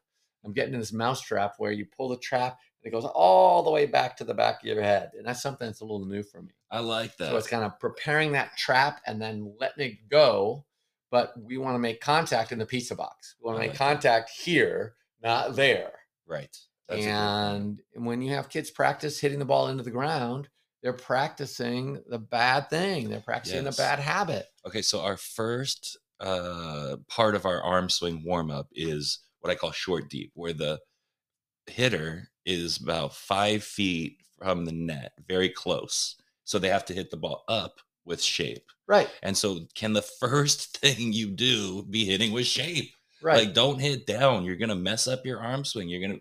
I'm 0.45 0.53
getting 0.53 0.75
in 0.75 0.81
this 0.81 0.93
mousetrap 0.93 1.55
where 1.59 1.73
you 1.73 1.87
pull 1.87 2.09
the 2.09 2.19
trap 2.19 2.59
and 2.83 2.93
it 2.93 2.95
goes 2.95 3.05
all 3.05 3.63
the 3.63 3.71
way 3.71 3.87
back 3.87 4.17
to 4.19 4.25
the 4.25 4.35
back 4.35 4.63
of 4.63 4.67
your 4.67 4.83
head. 4.83 5.11
And 5.17 5.27
that's 5.27 5.43
something 5.43 5.67
that's 5.67 5.81
a 5.81 5.85
little 5.85 6.07
new 6.07 6.23
for 6.23 6.43
me. 6.43 6.53
I 6.71 6.81
like 6.81 7.17
that. 7.17 7.31
So 7.31 7.37
it's 7.37 7.47
kind 7.49 7.65
of 7.65 7.79
preparing 7.79 8.33
that 8.33 8.57
trap 8.57 9.01
and 9.07 9.21
then 9.21 9.55
letting 9.59 9.93
it 9.93 10.09
go. 10.09 10.65
But 11.11 11.33
we 11.43 11.59
want 11.59 11.75
to 11.75 11.81
make 11.81 12.01
contact 12.01 12.53
in 12.53 12.59
the 12.59 12.67
pizza 12.67 12.95
box. 12.95 13.35
We 13.41 13.47
want 13.47 13.59
I 13.59 13.63
to 13.63 13.69
make 13.69 13.71
like 13.71 13.79
that. 13.79 13.95
contact 13.95 14.31
here, 14.31 14.95
not 15.23 15.57
there. 15.57 15.93
right. 16.27 16.57
That's 16.89 17.03
a 17.03 17.05
good 17.05 17.11
point. 17.13 17.81
and 17.95 18.07
when 18.07 18.23
you 18.23 18.35
have 18.35 18.49
kids 18.49 18.71
practice 18.71 19.21
hitting 19.21 19.39
the 19.39 19.45
ball 19.45 19.69
into 19.69 19.83
the 19.85 19.91
ground, 19.91 20.49
they're 20.83 20.93
practicing 20.93 22.03
the 22.09 22.19
bad 22.19 22.71
thing. 22.71 23.09
They're 23.11 23.21
practicing 23.21 23.65
Yes. 23.65 23.77
the 23.77 23.83
bad 23.83 23.99
habit. 23.99 24.47
Okay, 24.67 24.83
so 24.83 25.01
our 25.01 25.17
first 25.17 25.99
uh, 26.21 26.97
part 27.09 27.35
of 27.35 27.47
our 27.47 27.63
arm 27.63 27.89
swing 27.89 28.23
warm 28.25 28.51
up 28.51 28.69
is 28.73 29.21
what 29.41 29.51
I 29.51 29.55
call 29.55 29.73
short 29.73 30.09
deep, 30.11 30.33
where 30.35 30.53
the 30.53 30.79
hitter 31.67 32.29
is 32.47 32.79
about 32.79 33.15
five 33.15 33.63
feet 33.63 34.19
from 34.39 34.65
the 34.65 34.73
net, 34.73 35.13
very 35.29 35.49
close. 35.49 36.17
So 36.45 36.59
they 36.59 36.69
have 36.69 36.85
to 36.87 36.95
hit 36.95 37.11
the 37.11 37.17
ball 37.17 37.45
up 37.49 37.75
with 38.05 38.21
shape. 38.23 38.65
Right. 38.89 39.09
And 39.23 39.37
so, 39.37 39.61
can 39.75 39.93
the 39.93 40.03
first 40.03 40.77
thing 40.79 41.13
you 41.13 41.31
do 41.31 41.85
be 41.85 42.05
hitting 42.05 42.33
with 42.33 42.47
shape? 42.47 42.91
Right. 43.23 43.45
Like, 43.47 43.55
don't 43.55 43.79
hit 43.79 44.07
down. 44.07 44.45
You're 44.45 44.57
gonna 44.57 44.75
mess 44.75 45.07
up 45.07 45.25
your 45.27 45.41
arm 45.41 45.65
swing. 45.65 45.89
You're 45.89 46.01
gonna 46.01 46.21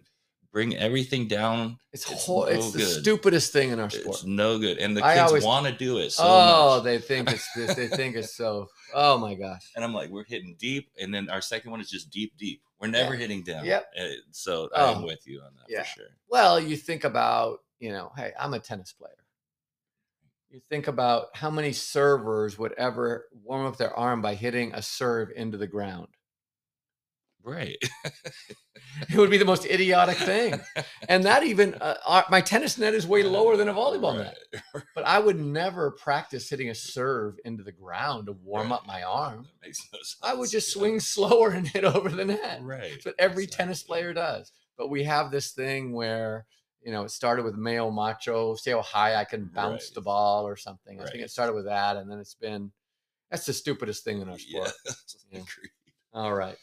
bring 0.51 0.75
everything 0.75 1.27
down. 1.27 1.77
it's 1.93 2.09
it's 2.11 2.25
whole, 2.25 2.45
it's 2.45 2.71
the 2.71 2.79
good. 2.79 3.01
stupidest 3.01 3.53
thing 3.53 3.69
in 3.71 3.79
our 3.79 3.89
sport. 3.89 4.15
It's 4.17 4.25
no 4.25 4.57
good, 4.59 4.77
and 4.77 4.95
the 4.97 5.05
I 5.05 5.27
kids 5.27 5.45
want 5.45 5.67
to 5.67 5.71
do 5.71 5.97
it 5.99 6.11
so 6.11 6.23
oh, 6.25 6.75
much. 6.77 6.83
they 6.85 6.97
think 6.99 7.31
it's 7.31 7.47
this. 7.53 7.75
They 7.75 7.87
think 7.87 8.15
it's 8.15 8.35
so. 8.35 8.67
Oh 8.93 9.17
my 9.17 9.35
gosh. 9.35 9.69
and 9.75 9.83
I'm 9.85 9.93
like, 9.93 10.09
we're 10.09 10.23
hitting 10.23 10.55
deep, 10.57 10.89
and 10.99 11.13
then 11.13 11.29
our 11.29 11.41
second 11.41 11.71
one 11.71 11.81
is 11.81 11.89
just 11.89 12.09
deep, 12.09 12.35
deep. 12.37 12.61
We're 12.79 12.87
never 12.87 13.13
Yeah. 13.13 13.19
hitting 13.19 13.43
down. 13.43 13.65
Yep. 13.65 13.91
Uh, 13.99 14.03
So 14.31 14.69
Oh. 14.73 14.93
I'm 14.95 15.03
with 15.03 15.27
you 15.27 15.41
on 15.41 15.51
that 15.57 15.65
Yeah. 15.69 15.83
for 15.83 15.99
sure. 15.99 16.07
Well, 16.29 16.59
you 16.59 16.77
think 16.77 17.03
about, 17.03 17.59
you 17.79 17.91
know, 17.91 18.11
hey, 18.15 18.31
I'm 18.39 18.53
a 18.53 18.59
tennis 18.59 18.93
player. 18.93 19.13
You 20.49 20.61
think 20.69 20.87
about 20.87 21.27
how 21.35 21.51
many 21.51 21.73
servers 21.73 22.57
would 22.57 22.71
ever 22.73 23.27
warm 23.43 23.67
up 23.67 23.77
their 23.77 23.93
arm 23.93 24.21
by 24.21 24.33
hitting 24.33 24.73
a 24.73 24.81
serve 24.81 25.29
into 25.35 25.57
the 25.57 25.67
ground. 25.67 26.07
Right. 27.43 27.77
It 29.09 29.17
would 29.17 29.29
be 29.29 29.37
the 29.37 29.45
most 29.45 29.65
idiotic 29.65 30.17
thing. 30.17 30.59
And 31.07 31.23
that 31.23 31.43
even, 31.43 31.73
uh, 31.75 31.95
uh, 32.05 32.23
my 32.29 32.41
tennis 32.41 32.77
net 32.77 32.93
is 32.93 33.07
way 33.07 33.23
lower 33.23 33.55
than 33.57 33.69
a 33.69 33.73
volleyball 33.73 34.17
net. 34.17 34.37
But 34.95 35.05
I 35.05 35.19
would 35.19 35.39
never 35.39 35.91
practice 35.91 36.49
hitting 36.49 36.69
a 36.69 36.75
serve 36.75 37.37
into 37.45 37.63
the 37.63 37.71
ground 37.71 38.25
to 38.27 38.33
warm 38.33 38.69
Right. 38.69 38.75
up 38.75 38.85
my 38.87 39.03
arm. 39.03 39.43
That 39.43 39.67
makes 39.67 39.79
no 39.93 39.97
sense. 39.99 40.17
I 40.21 40.33
would 40.33 40.49
just 40.49 40.71
swing 40.73 40.99
slower 40.99 41.51
and 41.51 41.67
hit 41.67 41.85
over 41.85 42.09
the 42.09 42.25
net. 42.25 42.59
Right. 42.61 42.91
That's 42.91 43.05
what 43.05 43.15
every 43.17 43.45
Exactly. 43.45 43.63
tennis 43.65 43.83
player 43.83 44.13
does. 44.13 44.51
But 44.77 44.89
we 44.89 45.03
have 45.05 45.31
this 45.31 45.51
thing 45.51 45.93
where, 45.93 46.45
you 46.81 46.91
know, 46.91 47.03
it 47.03 47.11
started 47.11 47.45
with 47.45 47.55
male 47.55 47.91
macho, 47.91 48.55
see 48.55 48.71
how 48.71 48.81
high 48.81 49.15
I 49.15 49.23
can 49.25 49.45
bounce 49.45 49.85
Right. 49.89 49.95
the 49.95 50.01
ball 50.01 50.45
or 50.47 50.57
something. 50.57 50.99
I 51.01 51.05
think 51.05 51.23
it 51.23 51.31
started 51.31 51.53
with 51.53 51.65
that. 51.65 51.95
And 51.97 52.09
then 52.11 52.19
it's 52.19 52.35
been, 52.35 52.71
that's 53.31 53.45
the 53.45 53.53
stupidest 53.53 54.03
thing 54.03 54.21
in 54.21 54.29
our 54.29 54.39
sport. 54.39 54.71
Yeah. 55.31 55.41
All 56.13 56.33
right. 56.33 56.57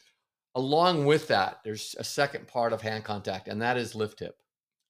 Along 0.57 1.05
with 1.05 1.29
that, 1.29 1.59
there's 1.65 1.95
a 1.99 2.05
second 2.05 2.49
part 2.49 2.73
of 2.73 2.81
hand 2.81 3.05
contact, 3.05 3.47
and 3.47 3.61
that 3.63 3.77
is 3.77 3.95
lift 3.95 4.19
tip. 4.19 4.37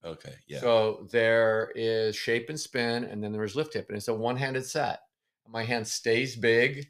Okay. 0.04 0.34
Yeah. 0.46 0.60
So 0.60 1.08
there 1.10 1.72
is 1.74 2.14
shape 2.14 2.48
and 2.48 2.58
spin, 2.58 3.02
and 3.04 3.22
then 3.22 3.32
there 3.32 3.42
is 3.42 3.56
lift 3.56 3.72
tip, 3.72 3.88
and 3.88 3.96
it's 3.98 4.06
a 4.06 4.14
one-handed 4.14 4.64
set. 4.64 5.00
My 5.48 5.64
hand 5.64 5.86
stays 5.86 6.36
big. 6.36 6.86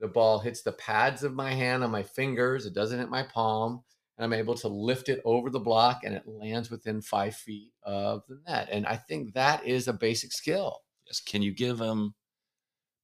The 0.00 0.08
ball 0.08 0.38
hits 0.38 0.62
the 0.62 0.72
pads 0.72 1.24
of 1.24 1.34
my 1.34 1.52
hand 1.52 1.82
on 1.82 1.90
my 1.90 2.02
fingers. 2.02 2.66
It 2.66 2.74
doesn't 2.74 2.98
hit 2.98 3.08
my 3.08 3.22
palm, 3.22 3.82
and 4.18 4.24
I'm 4.24 4.38
able 4.38 4.54
to 4.56 4.68
lift 4.68 5.08
it 5.08 5.22
over 5.24 5.48
the 5.48 5.58
block, 5.58 6.02
and 6.04 6.14
it 6.14 6.28
lands 6.28 6.70
within 6.70 7.00
five 7.00 7.34
feet 7.34 7.72
of 7.82 8.24
the 8.28 8.38
net. 8.46 8.68
And 8.70 8.86
I 8.86 8.96
think 8.96 9.32
that 9.32 9.66
is 9.66 9.88
a 9.88 9.92
basic 9.94 10.32
skill. 10.32 10.82
yes. 11.06 11.20
Can 11.20 11.40
you 11.40 11.52
give 11.52 11.78
them? 11.78 12.14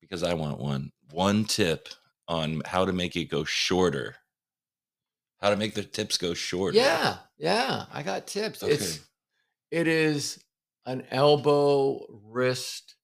Because 0.02 0.23
I 0.23 0.35
want 0.35 0.59
one. 0.59 0.93
One 1.12 1.47
tip 1.47 1.88
on 2.28 2.61
how 2.66 2.85
to 2.85 2.93
make 2.93 3.16
it 3.16 3.31
go 3.31 3.45
shorter. 3.45 4.16
How 5.44 5.50
to 5.50 5.56
make 5.56 5.74
the 5.74 5.82
tips 5.84 6.16
go 6.16 6.32
short. 6.32 6.74
Yeah, 6.74 7.18
yeah, 7.36 7.84
I 7.92 8.02
got 8.02 8.26
tips. 8.26 8.62
It's 8.62 8.94
Okay. 8.96 9.02
it 9.82 9.86
is 9.88 10.42
an 10.86 11.06
elbow 11.10 12.06
wrist 12.24 12.94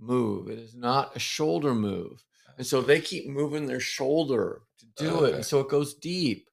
move. 0.00 0.48
It 0.48 0.58
is 0.58 0.74
not 0.74 1.14
a 1.14 1.18
shoulder 1.18 1.74
move. 1.74 2.24
And 2.56 2.66
so 2.66 2.80
they 2.80 3.02
keep 3.02 3.26
moving 3.28 3.66
their 3.66 3.80
shoulder 3.80 4.62
to 4.78 4.86
do 4.96 5.24
it. 5.24 5.34
And 5.34 5.44
so 5.44 5.60
it 5.60 5.68
goes 5.68 5.92
deep. 5.92 6.48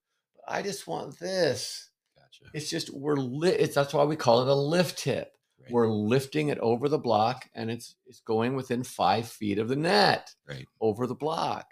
I 0.45 0.61
just 0.61 0.85
want 0.85 1.17
this. 1.17 1.89
Gotcha. 2.17 2.51
It's 2.53 2.69
just 2.69 2.89
we're 2.93 3.15
lit. 3.15 3.57
It's 3.61 3.75
that's 3.75 3.93
why 3.93 4.03
we 4.03 4.17
call 4.17 4.41
it 4.41 4.49
a 4.49 4.53
lift 4.53 4.97
tip. 4.99 5.31
Right. 5.61 5.71
We're 5.71 5.87
lifting 5.87 6.49
it 6.49 6.57
over 6.59 6.89
the 6.89 6.97
block 6.97 7.47
and 7.55 7.71
it's 7.71 7.95
it's 8.05 8.19
going 8.19 8.55
within 8.55 8.83
five 8.83 9.29
feet 9.29 9.59
of 9.59 9.69
the 9.69 9.77
net 9.77 10.29
Right. 10.45 10.67
over 10.81 11.07
the 11.07 11.15
block. 11.15 11.67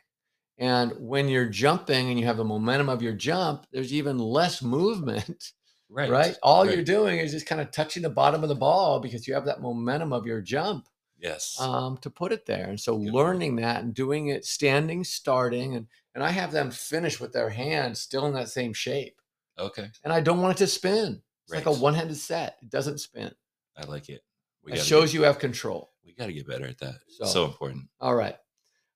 And 0.59 0.91
when 0.99 1.27
you're 1.29 1.47
jumping 1.49 2.09
and 2.09 2.19
you 2.19 2.25
have 2.25 2.37
the 2.37 2.43
momentum 2.43 2.89
of 2.89 3.01
your 3.01 3.13
jump, 3.13 3.65
there's 3.71 3.93
even 3.93 4.17
less 4.19 4.61
movement 4.61 5.53
Right. 5.89 6.09
right? 6.11 6.37
All 6.43 6.65
right. 6.65 6.75
you're 6.75 6.83
doing 6.83 7.17
is 7.17 7.31
just 7.31 7.47
kind 7.47 7.59
of 7.61 7.71
touching 7.71 8.03
the 8.03 8.09
bottom 8.11 8.43
of 8.43 8.49
the 8.49 8.55
ball 8.55 8.99
because 8.99 9.27
you 9.27 9.33
have 9.33 9.45
that 9.45 9.61
momentum 9.61 10.13
of 10.13 10.25
your 10.27 10.39
jump 10.41 10.87
Yes. 11.17 11.57
um, 11.59 11.97
to 12.01 12.09
put 12.11 12.31
it 12.31 12.45
there. 12.45 12.67
And 12.69 12.79
so 12.79 12.93
Good 12.95 13.05
point. 13.05 13.15
learning 13.15 13.55
that 13.57 13.83
and 13.83 13.93
doing 13.93 14.27
it 14.27 14.45
standing, 14.45 15.03
starting, 15.03 15.75
and 15.75 15.87
and 16.13 16.23
I 16.23 16.29
have 16.29 16.51
them 16.51 16.69
finish 16.71 17.19
with 17.19 17.31
their 17.33 17.49
hands 17.49 18.01
still 18.01 18.25
in 18.27 18.33
that 18.33 18.49
same 18.49 18.73
shape. 18.73 19.19
okay. 19.57 19.87
And 20.03 20.11
I 20.13 20.19
don't 20.21 20.41
want 20.41 20.55
it 20.57 20.57
to 20.59 20.67
spin. 20.67 21.21
It's 21.45 21.53
like 21.55 21.65
a 21.65 21.71
one-handed 21.71 22.17
set. 22.17 22.57
It 22.61 22.69
doesn't 22.69 22.99
spin. 22.99 23.31
I 23.77 23.85
like 23.85 24.09
it. 24.09 24.21
We 24.63 24.73
It 24.73 24.79
shows 24.81 25.13
you 25.13 25.23
have 25.23 25.39
control. 25.39 25.91
We 26.05 26.13
got 26.13 26.25
to 26.27 26.33
get 26.33 26.47
better 26.47 26.65
at 26.65 26.77
that. 26.79 26.95
So- 27.07 27.25
So, 27.25 27.45
important. 27.45 27.85
All 27.99 28.13
right. 28.15 28.35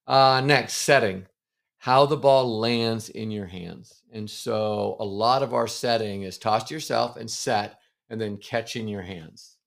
Uh, 0.06 0.42
next, 0.44 0.74
setting. 0.74 1.26
How 1.84 2.06
the 2.06 2.16
ball 2.16 2.60
lands 2.60 3.10
in 3.10 3.30
your 3.30 3.44
hands. 3.44 4.04
And 4.10 4.30
so 4.30 4.96
a 5.00 5.04
lot 5.04 5.42
of 5.42 5.52
our 5.52 5.66
setting 5.66 6.22
is 6.22 6.38
toss 6.38 6.64
to 6.64 6.74
yourself 6.74 7.18
and 7.18 7.30
set, 7.30 7.78
and 8.08 8.18
then 8.18 8.38
catch 8.38 8.74
in 8.74 8.88
your 8.88 9.02
hands 9.02 9.58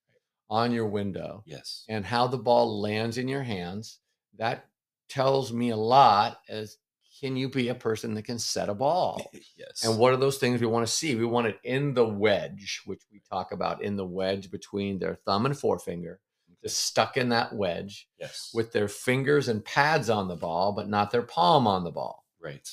on 0.50 0.72
your 0.72 0.88
window. 0.88 1.44
Yes. 1.46 1.86
And 1.88 2.04
how 2.04 2.26
the 2.26 2.40
ball 2.40 2.82
lands 2.82 3.20
in 3.20 3.28
your 3.28 3.44
hands, 3.44 4.00
that 4.40 4.66
tells 5.08 5.54
me 5.54 5.70
a 5.70 5.78
lot 5.78 6.40
as 6.50 6.80
can 7.22 7.36
you 7.36 7.50
be 7.50 7.68
a 7.68 7.76
person 7.76 8.16
that 8.16 8.26
can 8.26 8.40
set 8.40 8.68
a 8.68 8.74
ball? 8.74 9.22
yes. 9.56 9.86
And 9.86 10.00
what 10.00 10.12
are 10.12 10.18
those 10.18 10.40
things 10.40 10.60
we 10.60 10.66
want 10.66 10.88
to 10.88 10.92
see? 10.92 11.14
We 11.14 11.26
want 11.26 11.46
it 11.46 11.60
in 11.64 11.94
the 11.94 12.08
wedge, 12.08 12.82
which 12.86 13.04
we 13.12 13.22
talk 13.30 13.52
about 13.52 13.84
in 13.84 13.96
the 13.96 14.08
wedge 14.08 14.50
between 14.50 14.98
their 14.98 15.20
thumb 15.24 15.46
and 15.46 15.56
forefinger, 15.56 16.20
just 16.68 16.86
stuck 16.86 17.16
in 17.16 17.30
that 17.30 17.54
wedge 17.54 18.08
yes. 18.20 18.52
with 18.54 18.74
their 18.74 18.88
fingers 18.88 19.48
and 19.48 19.64
pads 19.64 20.10
on 20.10 20.28
the 20.28 20.36
ball, 20.36 20.74
but 20.74 20.90
not 20.90 21.12
their 21.12 21.22
palm 21.22 21.66
on 21.68 21.84
the 21.84 21.92
ball. 21.92 22.26
right. 22.42 22.70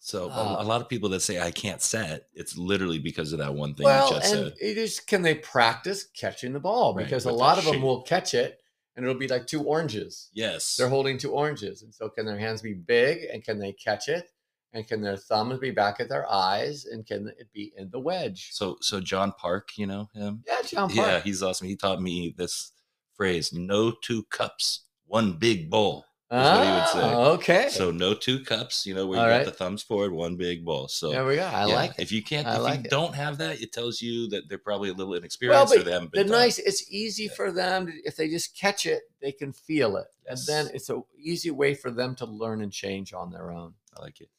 So 0.00 0.28
a- 0.28 0.32
Uh, 0.32 0.56
a 0.58 0.64
lot 0.64 0.82
of 0.82 0.88
people 0.90 1.08
that 1.10 1.20
say 1.20 1.40
I 1.40 1.50
can't 1.50 1.80
set, 1.80 2.28
it's 2.34 2.58
literally 2.58 2.98
because 2.98 3.32
of 3.32 3.38
that 3.38 3.54
one 3.54 3.74
thing 3.74 3.84
well, 3.84 4.08
you 4.08 4.16
just 4.16 4.34
and 4.34 4.44
said. 4.48 4.54
it 4.60 4.76
is 4.76 5.00
can 5.00 5.22
they 5.22 5.34
practice 5.34 6.04
catching 6.04 6.52
the 6.52 6.60
ball? 6.60 6.94
Right, 6.94 7.06
Because 7.06 7.24
a 7.24 7.32
lot 7.32 7.56
of 7.56 7.64
them 7.64 7.80
will 7.80 8.02
catch 8.02 8.34
it 8.34 8.60
and 8.94 9.06
it'll 9.06 9.18
be 9.18 9.28
like 9.28 9.46
two 9.46 9.62
oranges. 9.62 10.28
Yes. 10.34 10.76
They're 10.76 10.90
holding 10.90 11.16
two 11.16 11.32
oranges. 11.32 11.82
And 11.82 11.94
so 11.94 12.10
can 12.10 12.26
their 12.26 12.38
hands 12.38 12.60
be 12.60 12.74
big 12.74 13.24
and 13.32 13.42
can 13.42 13.58
they 13.58 13.72
catch 13.72 14.08
it? 14.08 14.30
And 14.74 14.86
can 14.86 15.00
their 15.00 15.16
thumbs 15.16 15.58
be 15.58 15.70
back 15.70 16.00
at 16.00 16.10
their 16.10 16.30
eyes? 16.30 16.84
And 16.84 17.06
can 17.06 17.28
it 17.38 17.48
be 17.54 17.72
in 17.76 17.88
the 17.90 18.00
wedge? 18.00 18.50
so 18.52 18.76
so 18.82 19.00
John 19.00 19.32
Park, 19.32 19.70
you 19.78 19.86
know 19.86 20.10
him? 20.12 20.42
Yeah, 20.46 20.60
John 20.62 20.90
Park. 20.90 21.08
Yeah, 21.08 21.20
he's 21.20 21.42
awesome. 21.42 21.68
He 21.68 21.76
taught 21.76 22.02
me 22.02 22.34
this 22.36 22.72
phrase: 23.16 23.52
"No 23.52 23.90
two 23.92 24.24
cups, 24.24 24.84
one 25.06 25.34
big 25.34 25.70
bowl." 25.70 26.04
what 26.28 26.66
he 26.66 26.72
would 26.72 26.88
say. 26.88 27.00
Ah, 27.14 27.26
Okay. 27.32 27.68
So 27.70 27.92
no 27.92 28.12
two 28.12 28.42
cups. 28.42 28.86
You 28.86 28.94
know 28.94 29.06
where 29.06 29.18
you 29.18 29.22
All 29.22 29.28
got 29.28 29.36
right. 29.36 29.44
the 29.44 29.52
thumbs 29.52 29.84
forward, 29.84 30.10
one 30.12 30.34
big 30.36 30.64
bowl. 30.64 30.88
So 30.88 31.10
there 31.10 31.24
we 31.24 31.36
go. 31.36 31.44
I 31.44 31.66
yeah, 31.66 31.74
like 31.74 31.90
it. 31.92 32.02
If 32.02 32.10
you 32.10 32.24
can't, 32.24 32.46
I 32.48 32.56
if 32.56 32.62
like 32.62 32.78
you 32.80 32.84
it. 32.86 32.90
don't 32.90 33.14
have 33.14 33.38
that, 33.38 33.60
it 33.60 33.72
tells 33.72 34.02
you 34.02 34.26
that 34.30 34.48
they're 34.48 34.58
probably 34.58 34.88
a 34.88 34.94
little 34.94 35.10
well, 35.10 35.18
inexperienced 35.18 35.72
or 35.74 35.76
but 35.78 35.84
they 35.84 35.92
haven't 35.92 36.12
the 36.12 36.24
taught. 36.24 36.30
nice, 36.30 36.58
it's 36.58 36.90
easy 36.90 37.24
Yeah. 37.24 37.34
for 37.36 37.52
them 37.52 37.86
to, 37.86 37.92
if 38.04 38.16
they 38.16 38.28
just 38.28 38.56
catch 38.58 38.84
it, 38.84 39.02
they 39.20 39.30
can 39.30 39.52
feel 39.52 39.96
it. 39.96 40.06
Yes. 40.26 40.48
And 40.48 40.66
then 40.66 40.74
it's 40.74 40.88
an 40.88 41.04
easy 41.16 41.52
way 41.52 41.72
for 41.74 41.92
them 41.92 42.16
to 42.16 42.24
learn 42.26 42.62
and 42.62 42.72
change 42.72 43.12
on 43.14 43.30
their 43.30 43.52
own. 43.52 43.74
I 43.96 44.02
like 44.02 44.20
it. 44.20 44.30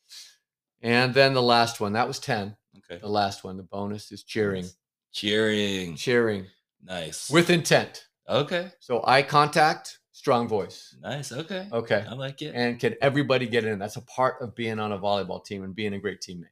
And 0.82 1.13
then 1.13 1.34
the 1.34 1.41
last 1.41 1.79
one, 1.79 1.94
that 1.94 2.08
was 2.10 2.20
10. 2.20 2.58
Okay. 2.79 3.00
The 3.00 3.08
last 3.08 3.46
one, 3.46 3.55
the 3.55 3.63
bonus 3.63 4.12
is 4.12 4.24
cheering. 4.24 4.65
Cheering. 5.13 5.96
Cheering 5.96 6.48
Nice. 6.84 7.29
with 7.29 7.50
intent. 7.50 8.08
Okay. 8.29 8.72
So 8.79 9.03
eye 9.05 9.22
contact, 9.24 10.00
strong 10.12 10.48
voice. 10.48 10.96
Nice. 11.01 11.32
Okay. 11.32 11.67
Okay. 11.72 12.05
I 12.08 12.13
like 12.13 12.41
it. 12.41 12.53
And 12.55 12.79
can 12.79 12.96
everybody 13.01 13.48
get 13.48 13.65
in? 13.65 13.79
That's 13.79 13.96
a 13.98 14.01
part 14.01 14.41
of 14.41 14.55
being 14.55 14.79
on 14.79 14.91
a 14.91 14.98
volleyball 15.00 15.44
team 15.44 15.63
and 15.63 15.75
being 15.75 15.94
a 15.94 16.00
great 16.00 16.22
teammate. 16.22 16.46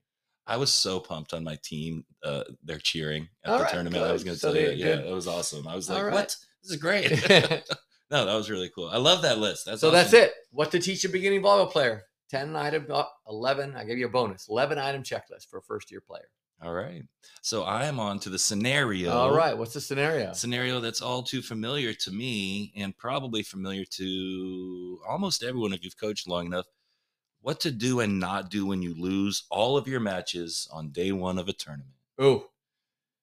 I 0.46 0.58
was 0.58 0.72
so 0.72 1.00
pumped 1.00 1.34
on 1.34 1.44
my 1.44 1.58
team. 1.64 2.04
Uh, 2.22 2.44
they're 2.64 2.78
cheering 2.78 3.30
at 3.46 3.52
All 3.52 3.58
the 3.60 3.64
right, 3.64 3.74
tournament. 3.74 4.04
I 4.04 4.12
was 4.12 4.24
going 4.24 4.36
to 4.36 4.40
So 4.40 4.54
tell 4.54 4.62
you. 4.62 4.72
Yeah, 4.72 4.96
good. 4.98 5.06
it 5.06 5.14
was 5.14 5.28
awesome. 5.28 5.68
I 5.68 5.76
was 5.76 5.90
like, 5.90 6.04
right. 6.04 6.14
"What? 6.14 6.36
This 6.62 6.72
is 6.72 6.78
great." 6.78 7.10
no, 8.12 8.26
that 8.26 8.36
was 8.36 8.50
really 8.50 8.70
cool. 8.76 8.90
I 8.90 8.98
love 8.98 9.22
that 9.22 9.38
list. 9.38 9.66
That's 9.66 9.80
so 9.80 9.90
that's 9.90 10.12
it. 10.12 10.34
What 10.52 10.72
to 10.72 10.80
teach 10.80 11.06
a 11.06 11.10
beginning 11.10 11.42
volleyball 11.42 11.72
player. 11.72 12.04
10 12.30 12.56
item, 12.56 12.88
uh, 12.90 13.04
11. 13.30 13.76
I 13.76 13.84
gave 13.84 14.00
you 14.00 14.08
a 14.08 14.10
bonus. 14.10 14.48
11 14.50 14.80
item 14.80 15.04
checklist 15.04 15.50
for 15.50 15.60
a 15.60 15.62
first 15.62 15.92
year 15.92 16.02
player. 16.02 16.28
All 16.64 16.74
right. 16.74 17.04
So 17.42 17.64
I 17.64 17.86
am 17.86 18.00
on 18.00 18.20
to 18.20 18.30
the 18.30 18.40
scenario. 18.40 19.12
All 19.12 19.36
right. 19.36 19.58
What's 19.58 19.74
the 19.74 19.82
scenario? 19.82 20.32
Scenario 20.34 20.80
that's 20.80 21.02
all 21.02 21.22
too 21.24 21.42
familiar 21.42 21.94
to 21.94 22.12
me 22.12 22.72
and 22.78 22.98
probably 22.98 23.44
familiar 23.44 23.84
to 23.98 25.00
almost 25.08 25.44
everyone 25.44 25.74
if 25.74 25.84
you've 25.84 25.98
coached 26.00 26.28
long 26.28 26.46
enough. 26.46 26.66
What 27.42 27.60
to 27.62 27.72
do 27.72 28.00
and 28.00 28.20
not 28.20 28.50
do 28.50 28.66
when 28.66 28.82
you 28.82 28.96
lose 28.98 29.44
all 29.50 29.76
of 29.76 29.88
your 29.90 30.00
matches 30.00 30.70
on 30.72 30.90
day 30.92 31.12
one 31.12 31.38
of 31.38 31.50
a 31.50 31.54
tournament. 31.54 31.92
Oh, 32.18 32.50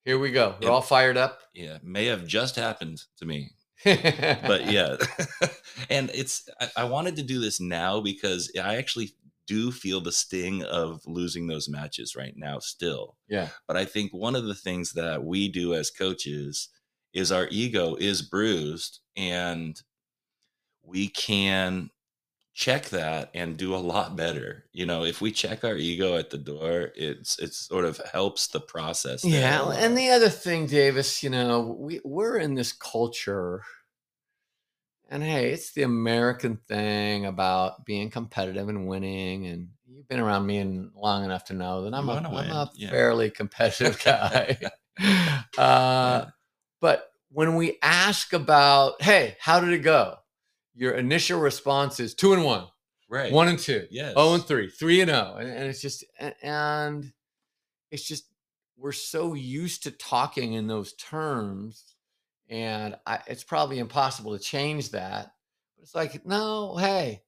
Here 0.05 0.19
we 0.19 0.31
go. 0.31 0.55
We're 0.61 0.67
Yeah. 0.67 0.73
all 0.73 0.81
fired 0.81 1.17
up. 1.17 1.39
Yeah, 1.53 1.79
may 1.81 2.05
have 2.05 2.27
just 2.27 2.55
happened 2.55 3.03
to 3.17 3.25
me, 3.25 3.51
but 3.83 4.65
yeah, 4.71 4.97
and 5.89 6.09
it's 6.13 6.47
I, 6.59 6.69
I 6.77 6.83
wanted 6.85 7.15
to 7.17 7.23
do 7.23 7.39
this 7.39 7.59
now 7.59 8.01
because 8.01 8.51
I 8.55 8.75
actually 8.77 9.13
do 9.51 9.69
feel 9.69 9.99
the 9.99 10.13
sting 10.13 10.63
of 10.63 11.01
losing 11.05 11.47
those 11.47 11.67
matches 11.67 12.15
right 12.15 12.35
now 12.37 12.57
still. 12.59 13.17
yeah. 13.27 13.49
But 13.67 13.75
I 13.75 13.83
think 13.83 14.13
one 14.13 14.35
of 14.35 14.45
the 14.45 14.55
things 14.55 14.93
that 14.93 15.25
we 15.25 15.49
do 15.49 15.73
as 15.73 15.91
coaches 15.91 16.69
is 17.13 17.33
our 17.33 17.49
ego 17.51 17.95
is 17.95 18.21
bruised 18.21 18.99
and 19.17 19.75
we 20.81 21.09
can 21.09 21.89
check 22.53 22.85
that 22.89 23.29
and 23.33 23.57
do 23.57 23.75
a 23.75 23.87
lot 23.93 24.15
better. 24.15 24.63
You 24.71 24.85
know, 24.85 25.03
if 25.03 25.19
we 25.19 25.31
check 25.31 25.65
our 25.65 25.75
ego 25.75 26.15
at 26.15 26.29
the 26.29 26.37
door, 26.37 26.91
it's 26.95 27.37
it 27.39 27.53
sort 27.53 27.83
of 27.83 27.99
helps 28.13 28.47
the 28.47 28.61
process. 28.61 29.25
Yeah, 29.25 29.69
and 29.71 29.97
the 29.97 30.09
other 30.11 30.29
thing, 30.29 30.67
Davis, 30.67 31.23
you 31.23 31.29
know, 31.29 31.75
we 31.77 31.99
we're 32.05 32.37
in 32.37 32.55
this 32.55 32.71
culture, 32.71 33.63
and 35.11 35.21
hey, 35.21 35.51
it's 35.51 35.73
the 35.73 35.83
American 35.83 36.57
thing 36.69 37.25
about 37.25 37.85
being 37.85 38.09
competitive 38.09 38.69
and 38.69 38.87
winning. 38.87 39.45
And 39.45 39.67
you've 39.85 40.07
been 40.07 40.21
around 40.21 40.45
me 40.45 40.57
and 40.57 40.89
long 40.95 41.25
enough 41.25 41.43
to 41.45 41.53
know 41.53 41.83
that 41.83 41.93
I'm 41.93 42.07
a, 42.07 42.13
I'm 42.13 42.25
a 42.33 42.71
yeah. 42.75 42.89
fairly 42.89 43.29
competitive 43.29 44.01
guy. 44.03 44.57
uh, 45.57 46.25
but 46.79 47.11
when 47.29 47.55
we 47.55 47.77
ask 47.83 48.31
about, 48.31 49.01
hey, 49.01 49.35
how 49.39 49.59
did 49.59 49.73
it 49.73 49.79
go? 49.79 50.15
Your 50.75 50.93
initial 50.93 51.41
response 51.41 51.99
is 51.99 52.15
two 52.15 52.31
and 52.31 52.45
one, 52.45 52.67
right. 53.09 53.33
one 53.33 53.49
and 53.49 53.59
two. 53.59 53.87
yes. 53.91 54.13
Oh, 54.15 54.33
and 54.33 54.43
three, 54.45 54.69
three 54.69 55.01
and 55.01 55.11
oh, 55.11 55.35
and, 55.37 55.49
and 55.49 55.67
it's 55.67 55.81
just 55.81 56.05
and 56.41 57.11
it's 57.91 58.07
just 58.07 58.23
we're 58.77 58.93
so 58.93 59.33
used 59.33 59.83
to 59.83 59.91
talking 59.91 60.53
in 60.53 60.67
those 60.67 60.93
terms, 60.93 61.95
and 62.51 62.95
I, 63.07 63.19
it's 63.27 63.43
probably 63.43 63.79
impossible 63.79 64.37
to 64.37 64.43
change 64.43 64.91
that. 64.91 65.31
But 65.77 65.83
it's 65.83 65.95
like, 65.95 66.23
no, 66.25 66.75
hey, 66.77 67.23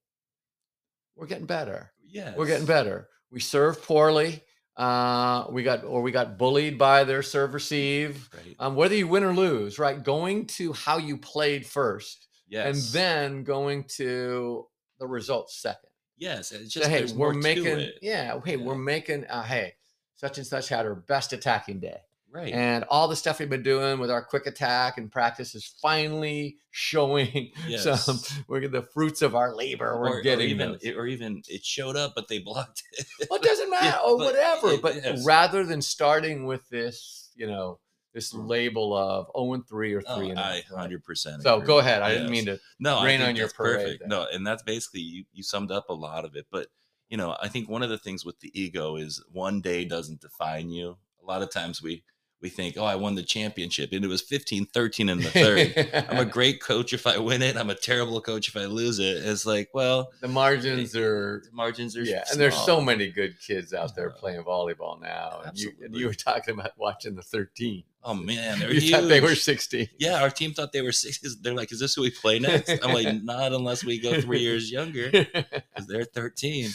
we're 1.16 1.26
getting 1.28 1.48
better. 1.48 1.92
yes. 2.06 2.36
We're 2.38 2.46
getting 2.46 2.68
better. 2.68 3.08
We 3.32 3.40
serve 3.40 3.82
poorly. 3.82 4.44
Uh, 4.76 5.46
we 5.52 5.62
got 5.64 5.84
or 5.84 6.02
we 6.02 6.12
got 6.12 6.38
bullied 6.38 6.78
by 6.78 7.04
their 7.04 7.22
serve 7.24 7.54
receive. 7.54 8.28
Right. 8.36 8.56
Um, 8.60 8.76
whether 8.76 8.96
you 8.96 9.08
win 9.08 9.24
or 9.24 9.34
lose, 9.34 9.78
right? 9.80 10.04
Going 10.04 10.48
to 10.48 10.74
how 10.74 10.98
you 10.98 11.18
played 11.18 11.66
first, 11.66 12.28
yes. 12.48 12.68
and 12.68 12.94
then 12.94 13.44
going 13.44 13.84
to 13.98 14.66
the 15.00 15.08
results 15.08 15.62
second. 15.62 15.90
yes. 16.18 16.52
It's 16.52 16.74
So, 16.74 16.80
just 16.80 16.90
hey, 16.92 17.06
we're 17.14 17.34
making 17.34 17.88
yeah, 18.02 18.40
hey, 18.44 18.58
we're 18.58 18.74
making 18.76 19.26
uh, 19.26 19.44
hey, 19.44 19.74
such 20.16 20.40
and 20.40 20.48
such 20.48 20.70
had 20.70 20.86
her 20.86 20.96
best 20.96 21.34
attacking 21.34 21.80
day. 21.80 22.00
Right. 22.34 22.52
And 22.54 22.84
all 22.90 23.08
the 23.08 23.16
stuff 23.16 23.40
we've 23.40 23.50
been 23.50 23.64
doing 23.64 24.00
with 24.00 24.12
our 24.12 24.24
quick 24.24 24.46
attack 24.48 24.98
and 24.98 25.12
practice 25.12 25.56
is 25.56 25.66
finally 25.82 26.58
showing 26.72 27.52
some 27.78 28.20
we're 28.48 28.60
getting 28.60 28.80
the 28.82 28.88
fruits 28.94 29.22
of 29.22 29.36
our 29.36 29.56
labor. 29.56 29.98
We're 30.00 30.20
or, 30.20 30.22
getting 30.22 30.48
or 30.48 30.50
even 30.50 30.72
those. 30.74 30.96
or 30.96 31.06
even 31.08 31.42
it 31.48 31.64
showed 31.64 31.96
up, 31.96 32.14
but 32.16 32.28
they 32.28 32.40
blocked 32.40 32.84
it. 32.98 33.28
well, 33.30 33.40
it 33.40 33.44
doesn't 33.46 33.70
matter 33.70 33.86
Yeah, 33.86 34.00
or 34.06 34.18
but 34.18 34.26
whatever. 34.26 34.72
it- 34.72 34.82
but 34.82 34.96
yes. 34.96 35.26
rather 35.26 35.64
than 35.64 35.82
starting 35.82 36.46
with 36.46 36.68
this, 36.70 37.32
you 37.36 37.48
know, 37.48 37.80
this 38.14 38.34
mm-hmm. 38.34 38.48
label 38.48 38.96
of 38.96 39.28
0 39.36 39.54
and 39.54 39.68
3 39.68 39.94
or 39.94 40.02
3 40.02 40.08
Oh, 40.10 40.20
and 40.30 40.40
I 40.40 40.62
0, 40.62 40.64
right? 40.72 40.80
hundred 40.82 41.04
percent. 41.04 41.42
So 41.42 41.60
go 41.62 41.80
ahead. 41.80 42.02
I 42.04 42.14
didn't 42.14 42.30
mean 42.30 42.46
to 42.46 42.60
No, 42.80 43.04
rain 43.04 43.22
on 43.22 43.36
your 43.36 43.50
parade 43.50 43.78
perfect. 43.78 44.00
there. 44.02 44.08
No, 44.08 44.28
and 44.32 44.46
that's 44.46 44.62
basically 44.64 45.02
you. 45.02 45.24
You 45.34 45.44
summed 45.44 45.72
up 45.72 45.90
a 45.90 45.94
lot 45.94 46.24
of 46.26 46.36
it. 46.36 46.46
But 46.52 46.68
you 47.10 47.18
know, 47.18 47.36
I 47.42 47.48
think 47.48 47.70
one 47.70 47.82
of 47.84 47.90
the 47.90 47.98
things 47.98 48.24
with 48.26 48.40
the 48.40 48.52
ego 48.60 48.96
is 48.96 49.24
one 49.32 49.62
day 49.62 49.86
doesn't 49.86 50.22
define 50.22 50.70
you. 50.70 50.98
A 51.22 51.26
lot 51.26 51.42
of 51.42 51.52
times 51.52 51.82
we 51.82 52.04
we 52.44 52.50
think, 52.50 52.76
oh, 52.78 52.84
I 52.84 52.96
won 52.96 53.16
the 53.16 53.24
championship, 53.24 53.92
and 53.94 54.04
it 54.06 54.08
was 54.10 54.22
15-13 54.22 55.10
in 55.10 55.18
the 55.20 55.24
third. 55.30 56.06
I'm 56.10 56.20
a 56.20 56.26
great 56.26 56.62
coach 56.62 56.92
if 56.94 57.08
I 57.08 57.18
win 57.18 57.42
it. 57.42 57.56
I'm 57.56 57.70
a 57.70 57.76
terrible 57.76 58.20
coach 58.22 58.50
if 58.50 58.58
I 58.58 58.66
lose 58.66 59.00
it. 59.00 59.18
It's 59.26 59.46
like, 59.46 59.70
well, 59.74 60.12
the 60.20 60.28
margins 60.28 60.96
are 60.96 61.42
the 61.46 61.56
margins 61.56 61.96
are 61.98 62.04
yeah, 62.04 62.24
and 62.30 62.40
there's 62.40 62.58
so 62.58 62.82
many 62.82 63.10
good 63.10 63.40
kids 63.40 63.74
out 63.74 63.96
there 63.96 64.10
playing 64.12 64.44
volleyball 64.44 65.02
now. 65.02 65.42
And 65.46 65.58
you, 65.58 65.72
and 65.82 65.96
you 65.96 66.06
were 66.08 66.14
talking 66.14 66.54
about 66.54 66.72
watching 66.78 67.16
the 67.16 67.22
13. 67.24 67.84
Oh 68.04 68.14
man, 68.14 68.60
they're 68.60 68.74
You 68.74 68.92
thought 68.92 69.08
they 69.08 69.22
were 69.22 69.30
huge. 69.30 69.44
16. 69.44 69.88
Yeah, 69.98 70.22
our 70.22 70.30
team 70.30 70.52
thought 70.54 70.74
they 70.74 70.82
were 70.82 70.92
six. 70.92 71.24
is- 71.24 71.40
They're 71.40 71.54
like, 71.56 71.72
is 71.72 71.80
this 71.80 71.96
who 71.96 72.02
we 72.02 72.12
play 72.12 72.38
next? 72.40 72.70
I'm 72.84 72.94
like, 72.94 73.24
not 73.24 73.54
unless 73.54 73.86
we 73.86 74.00
go 74.02 74.20
three 74.20 74.40
years 74.42 74.70
younger. 74.70 75.10
because 75.12 75.88
they're 75.88 76.04
13. 76.04 76.70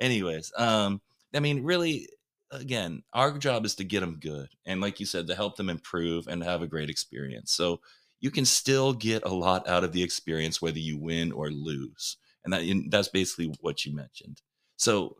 Anyways, 0.00 0.52
um, 0.56 1.00
I 1.32 1.38
mean, 1.38 1.62
really, 1.62 2.08
again, 2.52 3.02
our 3.12 3.36
job 3.38 3.64
is 3.64 3.74
to 3.76 3.84
get 3.84 4.00
them 4.00 4.18
good, 4.20 4.48
and 4.66 4.80
like 4.80 5.00
you 5.00 5.06
said, 5.06 5.26
to 5.26 5.34
help 5.34 5.56
them 5.56 5.70
improve 5.70 6.28
and 6.28 6.42
have 6.42 6.62
a 6.62 6.66
great 6.66 6.90
experience. 6.90 7.52
So 7.52 7.80
you 8.20 8.30
can 8.30 8.44
still 8.44 8.92
get 8.92 9.24
a 9.24 9.34
lot 9.34 9.66
out 9.68 9.84
of 9.84 9.92
the 9.92 10.02
experience 10.02 10.62
whether 10.62 10.78
you 10.78 10.98
win 10.98 11.32
or 11.32 11.50
lose, 11.50 12.18
and 12.44 12.52
that 12.52 12.62
and 12.62 12.90
that's 12.90 13.08
basically 13.08 13.54
what 13.60 13.84
you 13.84 13.94
mentioned. 13.94 14.42
So 14.76 15.16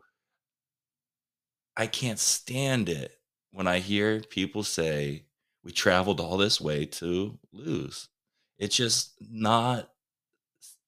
I 1.75 1.87
can't 1.87 2.19
stand 2.19 2.89
it 2.89 3.19
when 3.51 3.67
I 3.67 3.79
hear 3.79 4.21
people 4.21 4.63
say 4.63 5.25
we 5.63 5.71
traveled 5.71 6.19
all 6.19 6.37
this 6.37 6.61
way 6.61 6.85
to 6.85 7.39
lose. 7.51 8.09
It's 8.57 8.75
just 8.75 9.13
not 9.19 9.89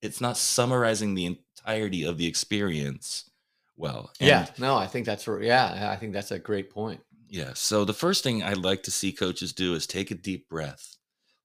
it's 0.02 0.22
not 0.22 0.38
summarizing 0.38 1.16
the 1.16 1.26
entirety 1.26 2.04
of 2.04 2.18
the 2.18 2.28
experience 2.28 3.30
well. 3.78 4.12
And 4.20 4.28
yeah, 4.28 4.48
no, 4.58 4.76
I 4.76 4.88
think 4.88 5.06
that's. 5.06 5.28
Yeah, 5.28 5.90
I 5.92 5.96
think 5.96 6.14
that's 6.14 6.32
a 6.32 6.40
great 6.40 6.70
point. 6.70 7.02
yeah. 7.30 7.52
So 7.54 7.86
the 7.86 7.94
first 7.94 8.24
thing 8.24 8.44
I'd 8.44 8.58
like 8.58 8.84
to 8.84 8.92
see 8.92 9.12
coaches 9.12 9.54
do 9.54 9.74
is 9.74 9.88
take 9.88 10.12
a 10.12 10.16
deep 10.16 10.48
breath. 10.50 10.96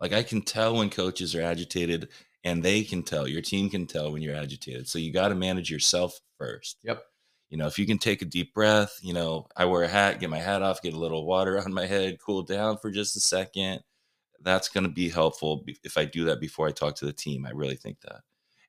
Like 0.00 0.12
I 0.12 0.22
can 0.22 0.42
tell 0.42 0.76
when 0.76 0.90
coaches 0.90 1.34
are 1.34 1.42
agitated 1.42 2.08
and 2.44 2.62
they 2.62 2.82
can 2.84 3.02
tell, 3.02 3.28
your 3.28 3.42
team 3.42 3.68
can 3.68 3.86
tell 3.86 4.12
when 4.12 4.22
you're 4.22 4.36
agitated. 4.36 4.88
So 4.88 4.98
you 4.98 5.12
got 5.12 5.28
to 5.28 5.34
manage 5.34 5.70
yourself 5.70 6.18
first. 6.38 6.78
Yep. 6.82 7.02
You 7.50 7.58
know, 7.58 7.66
if 7.66 7.78
you 7.78 7.86
can 7.86 7.98
take 7.98 8.22
a 8.22 8.24
deep 8.24 8.54
breath, 8.54 8.98
you 9.02 9.12
know, 9.12 9.48
I 9.56 9.64
wear 9.66 9.82
a 9.82 9.88
hat, 9.88 10.20
get 10.20 10.30
my 10.30 10.38
hat 10.38 10.62
off, 10.62 10.80
get 10.80 10.94
a 10.94 10.98
little 10.98 11.26
water 11.26 11.58
on 11.64 11.74
my 11.74 11.86
head, 11.86 12.18
cool 12.24 12.42
down 12.42 12.78
for 12.78 12.90
just 12.90 13.16
a 13.16 13.20
second. 13.20 13.80
That's 14.42 14.68
going 14.68 14.84
to 14.84 14.90
be 14.90 15.10
helpful 15.10 15.64
if 15.84 15.98
I 15.98 16.06
do 16.06 16.24
that 16.26 16.40
before 16.40 16.66
I 16.66 16.70
talk 16.70 16.94
to 16.96 17.06
the 17.06 17.12
team. 17.12 17.44
I 17.44 17.50
really 17.50 17.76
think 17.76 18.00
that. 18.02 18.22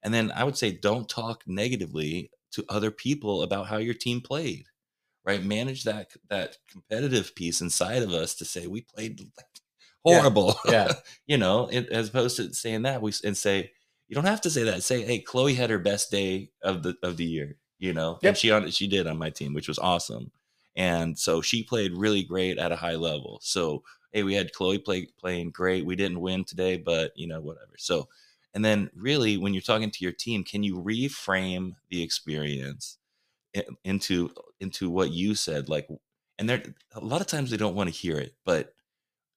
And 0.03 0.13
then 0.13 0.31
I 0.35 0.43
would 0.43 0.57
say 0.57 0.71
don't 0.71 1.07
talk 1.07 1.43
negatively 1.47 2.31
to 2.51 2.65
other 2.69 2.91
people 2.91 3.41
about 3.43 3.67
how 3.67 3.77
your 3.77 3.93
team 3.93 4.21
played. 4.21 4.65
Right? 5.23 5.43
Manage 5.43 5.83
that 5.83 6.11
that 6.29 6.57
competitive 6.69 7.35
piece 7.35 7.61
inside 7.61 8.01
of 8.01 8.11
us 8.11 8.33
to 8.35 8.45
say 8.45 8.65
we 8.67 8.81
played 8.81 9.19
Yeah. 9.19 10.19
horrible. 10.19 10.55
Yeah. 10.65 10.93
you 11.27 11.37
know, 11.37 11.67
it, 11.71 11.89
as 11.89 12.09
opposed 12.09 12.37
to 12.37 12.53
saying 12.53 12.83
that 12.83 13.01
we 13.01 13.13
and 13.23 13.37
say 13.37 13.71
you 14.07 14.15
don't 14.15 14.25
have 14.25 14.41
to 14.41 14.49
say 14.49 14.63
that. 14.63 14.83
Say, 14.83 15.03
hey, 15.03 15.19
Chloe 15.19 15.53
had 15.53 15.69
her 15.69 15.79
best 15.79 16.11
day 16.11 16.51
of 16.61 16.83
the 16.83 16.95
of 17.03 17.17
the 17.17 17.25
year. 17.25 17.57
You 17.79 17.93
know, 17.93 18.19
Yep. 18.21 18.29
and 18.29 18.37
she 18.37 18.51
on 18.51 18.69
she 18.71 18.87
did 18.87 19.07
on 19.07 19.17
my 19.17 19.29
team, 19.29 19.53
which 19.53 19.67
was 19.67 19.79
awesome. 19.79 20.31
And 20.75 21.17
so 21.19 21.41
she 21.41 21.63
played 21.63 21.93
really 21.97 22.23
great 22.23 22.57
at 22.57 22.71
a 22.71 22.75
high 22.75 22.95
level. 22.95 23.39
So 23.43 23.83
hey, 24.11 24.23
we 24.23 24.33
had 24.33 24.53
Chloe 24.53 24.77
play 24.79 25.07
playing 25.19 25.51
great. 25.51 25.85
We 25.85 25.95
didn't 25.95 26.19
win 26.19 26.43
today, 26.45 26.77
but 26.77 27.11
you 27.15 27.27
know 27.27 27.41
whatever. 27.41 27.73
So 27.77 28.09
and 28.53 28.63
then 28.63 28.89
really 28.95 29.37
when 29.37 29.53
you're 29.53 29.61
talking 29.61 29.91
to 29.91 30.03
your 30.03 30.11
team, 30.11 30.43
can 30.43 30.63
you 30.63 30.81
reframe 30.81 31.75
the 31.89 32.03
experience 32.03 32.97
into 33.83 34.31
into 34.59 34.89
what 34.89 35.11
you 35.11 35.35
said? 35.35 35.69
Like, 35.69 35.87
and 36.37 36.49
there 36.49 36.63
a 36.93 36.99
lot 36.99 37.21
of 37.21 37.27
times 37.27 37.49
they 37.49 37.57
don't 37.57 37.75
want 37.75 37.89
to 37.89 37.95
hear 37.95 38.17
it, 38.17 38.33
but 38.45 38.73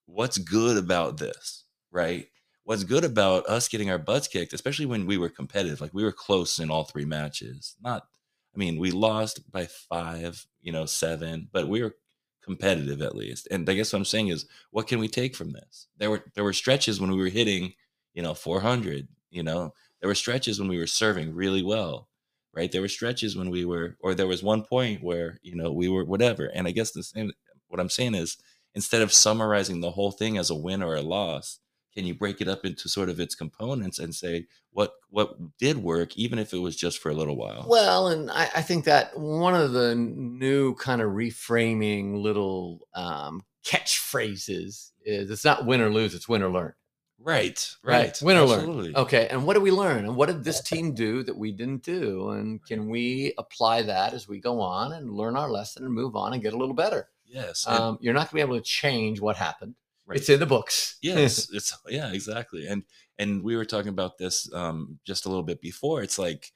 what's 0.06 0.38
good 0.38 0.76
about 0.76 1.18
this, 1.18 1.64
right? 1.90 2.26
What's 2.64 2.84
good 2.84 3.04
about 3.04 3.46
us 3.46 3.68
getting 3.68 3.90
our 3.90 3.98
butts 3.98 4.26
kicked, 4.26 4.52
especially 4.52 4.86
when 4.86 5.06
we 5.06 5.18
were 5.18 5.28
competitive, 5.28 5.80
like 5.80 5.92
we 5.92 6.04
were 6.04 6.12
close 6.12 6.58
in 6.58 6.70
all 6.70 6.84
three 6.84 7.04
matches. 7.04 7.76
Not, 7.82 8.06
I 8.54 8.58
mean, 8.58 8.78
we 8.78 8.90
lost 8.90 9.50
by 9.50 9.66
five, 9.66 10.46
you 10.62 10.72
know, 10.72 10.86
seven, 10.86 11.48
but 11.52 11.68
we 11.68 11.82
were 11.82 11.94
competitive 12.42 13.02
at 13.02 13.16
least. 13.16 13.48
And 13.50 13.68
I 13.68 13.74
guess 13.74 13.92
what 13.92 13.98
I'm 13.98 14.04
saying 14.04 14.28
is, 14.28 14.46
what 14.70 14.86
can 14.86 14.98
we 14.98 15.08
take 15.08 15.34
from 15.34 15.52
this? 15.52 15.88
There 15.98 16.10
were 16.10 16.24
there 16.34 16.44
were 16.44 16.52
stretches 16.52 17.00
when 17.00 17.10
we 17.10 17.18
were 17.18 17.28
hitting, 17.28 17.74
you 18.14 18.22
know, 18.22 18.34
400. 18.34 19.08
You 19.30 19.42
know, 19.42 19.72
there 20.00 20.08
were 20.08 20.14
stretches 20.14 20.58
when 20.58 20.68
we 20.68 20.78
were 20.78 20.86
serving 20.86 21.34
really 21.34 21.62
well, 21.62 22.08
right? 22.54 22.70
There 22.70 22.80
were 22.80 22.88
stretches 22.88 23.36
when 23.36 23.50
we 23.50 23.64
were, 23.64 23.96
or 24.00 24.14
there 24.14 24.26
was 24.26 24.42
one 24.42 24.62
point 24.62 25.02
where 25.02 25.38
you 25.42 25.56
know 25.56 25.72
we 25.72 25.88
were 25.88 26.04
whatever. 26.04 26.46
And 26.46 26.66
I 26.66 26.70
guess 26.70 26.92
the 26.92 27.02
same. 27.02 27.32
What 27.68 27.80
I'm 27.80 27.90
saying 27.90 28.14
is, 28.14 28.36
instead 28.74 29.02
of 29.02 29.12
summarizing 29.12 29.80
the 29.80 29.90
whole 29.90 30.12
thing 30.12 30.38
as 30.38 30.50
a 30.50 30.54
win 30.54 30.82
or 30.82 30.94
a 30.94 31.02
loss 31.02 31.58
can 31.94 32.04
you 32.04 32.14
break 32.14 32.40
it 32.40 32.48
up 32.48 32.64
into 32.64 32.88
sort 32.88 33.08
of 33.08 33.20
its 33.20 33.34
components 33.34 33.98
and 33.98 34.14
say 34.14 34.46
what 34.72 34.92
what 35.10 35.36
did 35.58 35.78
work 35.78 36.16
even 36.16 36.38
if 36.38 36.52
it 36.52 36.58
was 36.58 36.76
just 36.76 36.98
for 36.98 37.10
a 37.10 37.14
little 37.14 37.36
while 37.36 37.64
Well, 37.68 38.08
and 38.08 38.30
I, 38.30 38.50
I 38.56 38.62
think 38.62 38.84
that 38.84 39.18
one 39.18 39.54
of 39.54 39.72
the 39.72 39.94
new 39.94 40.74
kind 40.74 41.00
of 41.00 41.10
reframing 41.10 42.20
little 42.20 42.86
um, 42.94 43.44
catchphrases 43.64 44.90
is 45.04 45.30
it's 45.30 45.44
not 45.44 45.66
win 45.66 45.80
or 45.80 45.90
lose, 45.90 46.14
it's 46.14 46.28
win 46.28 46.42
or 46.42 46.50
learn. 46.50 46.74
Right 47.18 47.76
Right. 47.82 48.18
Win 48.22 48.36
or 48.36 48.46
learn. 48.46 48.94
Okay. 48.96 49.28
And 49.30 49.46
what 49.46 49.54
did 49.54 49.62
we 49.62 49.70
learn? 49.70 50.04
And 50.04 50.16
what 50.16 50.26
did 50.26 50.44
this 50.44 50.60
team 50.70 50.94
do 50.94 51.22
that 51.22 51.36
we 51.36 51.52
didn't 51.52 51.82
do? 51.82 52.30
And 52.30 52.64
can 52.64 52.88
we 52.88 53.32
apply 53.38 53.82
that 53.82 54.12
as 54.14 54.28
we 54.28 54.40
go 54.40 54.60
on 54.60 54.92
and 54.92 55.10
learn 55.10 55.36
our 55.36 55.50
lesson 55.50 55.84
and 55.84 55.92
move 55.94 56.16
on 56.16 56.32
and 56.32 56.42
get 56.42 56.52
a 56.54 56.58
little 56.58 56.74
better? 56.74 57.08
yes 57.26 57.66
Um, 57.66 57.98
you're 58.00 58.14
not 58.14 58.30
going 58.30 58.40
to 58.42 58.46
be 58.46 58.52
able 58.52 58.56
to 58.56 58.62
change 58.64 59.20
what 59.20 59.36
happened. 59.36 59.74
Right. 60.06 60.18
It's 60.18 60.28
in 60.28 60.38
the 60.40 60.46
books. 60.46 60.98
yes 61.00 61.48
it's 61.52 61.72
yeah 61.88 62.12
exactly 62.12 62.66
and 62.66 62.82
and 63.18 63.42
we 63.42 63.56
were 63.56 63.64
talking 63.64 63.88
about 63.88 64.18
this 64.18 64.52
um 64.52 64.98
just 65.06 65.24
a 65.24 65.28
little 65.30 65.42
bit 65.42 65.62
before 65.62 66.02
it's 66.02 66.18
like 66.18 66.52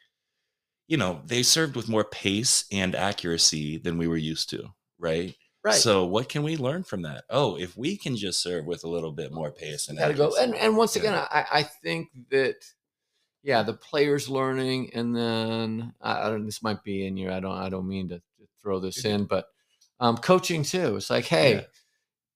you 0.86 0.98
know 0.98 1.22
they 1.24 1.42
served 1.42 1.74
with 1.74 1.88
more 1.88 2.04
pace 2.04 2.64
and 2.70 2.94
accuracy 2.94 3.78
than 3.78 3.96
we 3.96 4.06
were 4.06 4.18
used 4.18 4.50
to 4.50 4.68
right 4.98 5.34
right. 5.64 5.74
so 5.74 6.04
what 6.06 6.28
can 6.28 6.42
we 6.42 6.56
learn 6.56 6.82
from 6.84 7.02
that 7.02 7.24
oh 7.30 7.56
if 7.58 7.76
we 7.76 7.96
can 7.96 8.16
just 8.16 8.42
serve 8.42 8.64
with 8.66 8.84
a 8.84 8.88
little 8.88 9.12
bit 9.12 9.32
more 9.32 9.50
pace 9.50 9.88
and 9.88 9.98
gotta 9.98 10.14
go. 10.14 10.34
And 10.40 10.54
and 10.54 10.76
once 10.76 10.96
Yeah. 10.96 11.02
again, 11.02 11.14
I 11.14 11.46
I 11.52 11.62
think 11.62 12.08
that 12.30 12.56
yeah, 13.44 13.62
the 13.62 13.72
players 13.74 14.28
learning, 14.28 14.90
and 14.94 15.14
then 15.14 15.94
I, 16.00 16.26
I 16.26 16.30
don't. 16.30 16.44
This 16.44 16.60
might 16.62 16.82
be 16.82 17.06
in 17.06 17.16
your. 17.16 17.32
I 17.32 17.38
don't. 17.40 17.56
I 17.56 17.68
don't 17.68 17.86
mean 17.88 18.08
to, 18.08 18.16
to 18.18 18.48
throw 18.60 18.80
this 18.80 19.04
in, 19.04 19.24
but 19.26 19.46
um, 20.00 20.16
coaching 20.18 20.64
too. 20.64 20.96
It's 20.96 21.08
like, 21.08 21.24
hey, 21.24 21.54
Yeah. 21.54 21.60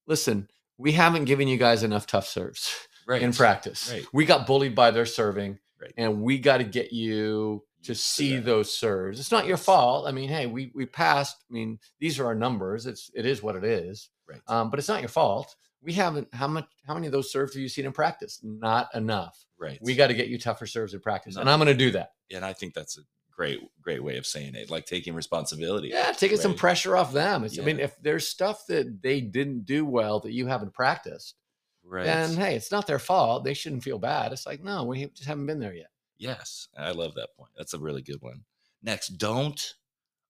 listen, 0.07 0.49
we 0.79 0.93
haven't 0.93 1.25
given 1.25 1.49
you 1.49 1.59
guys 1.59 1.83
enough 1.83 2.07
tough 2.07 2.27
serves 2.29 2.73
right 3.07 3.21
in 3.21 3.33
practice. 3.33 3.91
Right. 3.93 4.07
We 4.13 4.25
got 4.25 4.47
bullied 4.47 4.77
by 4.77 4.93
their 4.93 5.05
serving, 5.05 5.59
Right. 5.81 5.93
and 5.97 6.23
we 6.23 6.39
got 6.39 6.59
to 6.59 6.65
get 6.65 6.93
you 6.93 7.65
to 7.85 7.95
see 7.95 8.37
that. 8.37 8.45
those 8.45 8.77
serves. 8.77 9.19
It's 9.21 9.31
not 9.33 9.47
your 9.47 9.57
fault. 9.57 10.07
I 10.07 10.13
mean, 10.13 10.29
hey, 10.29 10.47
we 10.47 10.71
we 10.75 10.87
passed. 10.87 11.45
I 11.51 11.53
mean, 11.53 11.79
these 12.01 12.19
are 12.19 12.27
our 12.27 12.35
numbers. 12.35 12.87
It's 12.87 13.11
it 13.15 13.27
is 13.27 13.43
what 13.43 13.57
it 13.57 13.65
is. 13.65 14.11
right 14.29 14.41
Um, 14.49 14.71
but 14.71 14.79
it's 14.79 14.89
not 14.89 15.01
your 15.01 15.09
fault. 15.09 15.55
We 15.83 15.93
haven't. 15.95 16.33
How 16.33 16.47
much? 16.47 16.67
How 16.87 16.95
many 16.95 17.07
of 17.07 17.13
those 17.13 17.33
serves 17.33 17.55
have 17.55 17.61
you 17.61 17.69
seen 17.69 17.87
in 17.87 17.93
practice? 17.93 18.39
Not 18.43 18.89
enough. 18.95 19.45
right 19.59 19.79
We 19.83 19.95
got 19.97 20.09
to 20.09 20.15
get 20.15 20.29
you 20.29 20.39
tougher 20.39 20.67
serves 20.67 20.95
in 20.95 21.01
practice, 21.01 21.37
and 21.37 21.51
I'm 21.51 21.59
going 21.59 21.67
to 21.67 21.75
do 21.75 21.91
that. 21.93 22.11
and 22.35 22.45
i 22.45 22.53
think 22.53 22.73
that's 22.75 22.99
a 22.99 23.03
great 23.35 23.61
great 23.81 24.05
way 24.05 24.19
of 24.19 24.27
saying 24.27 24.55
it 24.55 24.71
like 24.71 24.85
taking 24.85 25.15
responsibility 25.15 25.89
Yeah, 25.89 26.13
taking 26.13 26.37
some 26.39 26.55
pressure 26.55 26.97
off 26.97 27.13
them. 27.13 27.45
It's, 27.45 27.59
I 27.59 27.63
mean, 27.63 27.81
if 27.81 27.97
there's 28.01 28.29
stuff 28.29 28.67
that 28.69 29.03
they 29.03 29.21
didn't 29.23 29.65
do 29.65 29.85
well 29.87 30.21
that 30.21 30.33
you 30.33 30.47
haven't 30.47 30.75
practiced, 30.75 31.35
right 31.83 32.05
then 32.05 32.37
hey, 32.37 32.55
it's 32.57 32.71
not 32.71 32.87
their 32.87 32.99
fault. 32.99 33.43
They 33.45 33.55
shouldn't 33.55 33.83
feel 33.85 33.99
bad. 33.99 34.33
It's 34.33 34.47
like, 34.47 34.63
no, 34.63 34.85
we 34.85 35.07
just 35.07 35.25
haven't 35.25 35.47
been 35.47 35.59
there 35.61 35.75
yet. 35.75 35.89
Yes, 36.23 36.69
I 36.79 36.93
love 36.93 37.17
that 37.17 37.35
point. 37.37 37.51
That's 37.59 37.75
a 37.75 37.81
really 37.81 38.01
good 38.01 38.23
one. 38.23 38.45
Next, 38.81 39.09
don't 39.19 39.61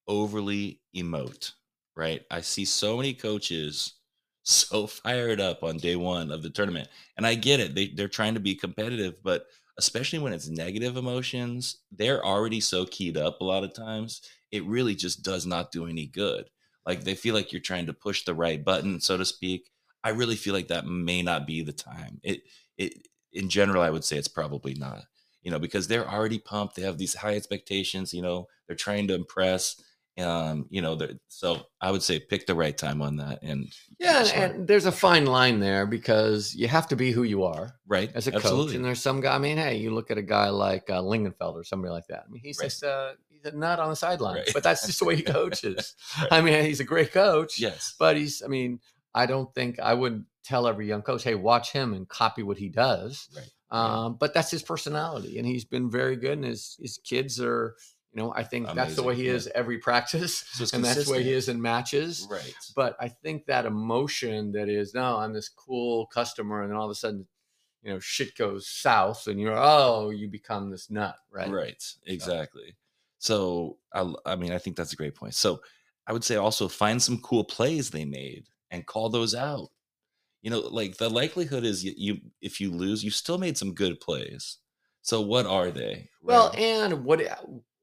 overly 0.08 0.80
emote, 0.96 1.52
right? 1.94 2.22
I 2.30 2.40
see 2.40 2.64
so 2.64 2.96
many 2.96 3.12
coaches 3.12 3.92
so 4.42 4.86
fired 4.86 5.38
up 5.38 5.62
on 5.62 5.76
day 5.76 5.96
one 5.96 6.30
of 6.30 6.42
the 6.42 6.48
tournament. 6.48 6.88
And 7.18 7.26
I 7.26 7.34
get 7.34 7.60
it. 7.60 7.74
They, 7.74 7.88
they're 7.88 8.08
trying 8.08 8.32
to 8.32 8.40
be 8.40 8.54
competitive, 8.54 9.22
but 9.22 9.44
especially 9.78 10.18
when 10.18 10.32
it's 10.32 10.48
negative 10.48 10.96
emotions, 10.96 11.80
they're 11.92 12.24
already 12.24 12.60
so 12.60 12.86
keyed 12.86 13.18
up 13.18 13.42
a 13.42 13.44
lot 13.44 13.62
of 13.62 13.74
times. 13.74 14.22
It 14.50 14.64
really 14.64 14.94
just 14.94 15.22
does 15.22 15.44
not 15.44 15.72
do 15.72 15.86
any 15.86 16.06
good. 16.06 16.48
Like 16.86 17.04
they 17.04 17.14
feel 17.14 17.34
like 17.34 17.52
you're 17.52 17.60
trying 17.60 17.84
to 17.86 17.92
push 17.92 18.24
the 18.24 18.34
right 18.34 18.64
button, 18.64 18.98
so 18.98 19.18
to 19.18 19.26
speak. 19.26 19.68
I 20.02 20.08
really 20.10 20.36
feel 20.36 20.54
like 20.54 20.68
that 20.68 20.86
may 20.86 21.20
not 21.20 21.46
be 21.46 21.62
the 21.62 21.74
time. 21.74 22.18
It, 22.22 22.44
it, 22.78 22.94
in 23.30 23.50
general, 23.50 23.82
I 23.82 23.90
would 23.90 24.04
say 24.04 24.16
it's 24.16 24.26
probably 24.28 24.72
not 24.72 25.04
you 25.42 25.50
know, 25.50 25.58
because 25.58 25.88
they're 25.88 26.08
already 26.08 26.38
pumped. 26.38 26.76
They 26.76 26.82
have 26.82 26.98
these 26.98 27.14
high 27.14 27.34
expectations, 27.36 28.12
you 28.14 28.22
know, 28.22 28.46
they're 28.66 28.76
trying 28.76 29.08
to 29.08 29.14
impress. 29.14 29.80
Um, 30.18 30.66
you 30.68 30.82
know, 30.82 30.98
so 31.28 31.62
I 31.80 31.90
would 31.90 32.02
say 32.02 32.20
pick 32.20 32.46
the 32.46 32.54
right 32.54 32.76
time 32.76 33.00
on 33.00 33.16
that. 33.16 33.38
And 33.42 33.72
Yeah, 33.98 34.26
and, 34.34 34.52
and 34.56 34.68
there's 34.68 34.84
a 34.84 34.92
fine 34.92 35.24
line 35.24 35.58
there 35.58 35.86
because 35.86 36.54
you 36.54 36.68
have 36.68 36.86
to 36.88 36.96
be 36.96 37.12
who 37.12 37.22
you 37.22 37.44
are 37.44 37.72
right 37.88 38.10
as 38.14 38.26
a 38.26 38.32
coach. 38.32 38.74
And 38.74 38.84
there's 38.84 39.00
some 39.00 39.22
guy. 39.22 39.34
I 39.34 39.38
mean, 39.38 39.56
hey, 39.56 39.76
you 39.78 39.90
look 39.94 40.10
at 40.10 40.18
a 40.18 40.22
guy 40.22 40.50
like 40.50 40.90
uh, 40.90 41.00
Lingenfeld 41.00 41.54
or 41.54 41.64
somebody 41.64 41.92
like 41.92 42.06
that. 42.08 42.24
I 42.28 42.30
mean, 42.30 42.42
he's 42.44 42.58
Right. 42.58 42.66
just 42.66 42.84
uh, 42.84 43.12
he's 43.30 43.44
a 43.50 43.56
nut 43.56 43.80
on 43.80 43.88
the 43.88 43.96
sideline, 43.96 44.34
Right. 44.36 44.50
but 44.52 44.62
that's 44.62 44.84
just 44.86 44.98
the 44.98 45.06
way 45.06 45.16
he 45.16 45.22
coaches. 45.22 45.94
Right. 46.20 46.28
I 46.30 46.40
mean, 46.42 46.62
he's 46.66 46.80
a 46.80 46.84
great 46.84 47.10
coach. 47.12 47.58
yes. 47.58 47.94
but 47.98 48.18
he's. 48.18 48.42
I 48.42 48.48
mean, 48.48 48.80
I 49.14 49.24
don't 49.24 49.52
think 49.54 49.80
I 49.80 49.94
would 49.94 50.26
tell 50.44 50.66
every 50.66 50.86
young 50.88 51.00
coach, 51.00 51.22
hey, 51.24 51.36
watch 51.36 51.72
him 51.72 51.94
and 51.94 52.06
copy 52.06 52.42
what 52.42 52.58
he 52.58 52.68
does. 52.68 53.28
Right. 53.34 53.48
Um, 53.72 54.16
but 54.20 54.34
that's 54.34 54.50
his 54.50 54.62
personality, 54.62 55.38
and 55.38 55.46
he's 55.46 55.64
been 55.64 55.90
very 55.90 56.16
good. 56.16 56.32
And 56.32 56.44
his 56.44 56.76
his 56.78 56.98
kids 56.98 57.40
are, 57.40 57.74
you 58.12 58.22
know, 58.22 58.32
I 58.36 58.44
think 58.44 58.72
that's 58.74 58.96
the 58.96 59.02
way 59.02 59.14
he 59.16 59.26
yeah. 59.26 59.32
is 59.32 59.48
every 59.54 59.78
practice, 59.88 60.44
So 60.52 60.66
and 60.76 60.84
that's 60.84 61.06
the 61.06 61.10
way 61.12 61.22
he 61.22 61.32
is 61.32 61.48
in 61.48 61.60
matches. 61.60 62.28
Right. 62.30 62.54
But 62.76 62.96
I 63.00 63.08
think 63.08 63.46
that 63.46 63.64
emotion 63.64 64.52
that 64.52 64.68
is, 64.68 64.92
no, 64.92 65.16
I'm 65.16 65.32
this 65.32 65.48
cool 65.48 66.06
customer, 66.06 66.62
and 66.62 66.70
then 66.70 66.76
all 66.76 66.84
of 66.84 66.90
a 66.90 66.94
sudden, 66.94 67.26
you 67.82 67.90
know, 67.90 67.98
shit 67.98 68.36
goes 68.36 68.68
south, 68.68 69.26
and 69.26 69.40
you're, 69.40 69.56
oh, 69.56 70.10
you 70.10 70.28
become 70.28 70.70
this 70.70 70.90
nut, 70.90 71.16
right? 71.30 71.50
Right. 71.50 71.82
Exactly. 72.06 72.76
So 73.18 73.78
I, 73.94 74.12
I 74.26 74.36
mean, 74.36 74.52
I 74.52 74.58
think 74.58 74.76
that's 74.76 74.92
a 74.92 74.96
great 74.96 75.14
point. 75.14 75.34
So 75.34 75.62
I 76.06 76.12
would 76.12 76.24
say 76.24 76.36
also 76.36 76.68
find 76.68 77.02
some 77.02 77.18
cool 77.18 77.44
plays 77.44 77.88
they 77.88 78.04
made 78.04 78.48
and 78.70 78.84
call 78.84 79.08
those 79.08 79.34
out. 79.34 79.70
You 80.42 80.50
know, 80.50 80.60
like 80.60 80.96
the 80.96 81.08
likelihood 81.08 81.64
is 81.64 81.84
you, 81.84 81.94
you 81.96 82.18
if 82.40 82.60
you 82.60 82.70
lose, 82.70 83.02
you 83.02 83.10
still 83.10 83.38
made 83.38 83.56
some 83.56 83.74
good 83.74 84.00
plays. 84.00 84.58
So 85.00 85.20
what 85.20 85.46
are 85.46 85.70
they? 85.70 86.08
Well, 86.22 86.52
and 86.56 87.04
what? 87.04 87.20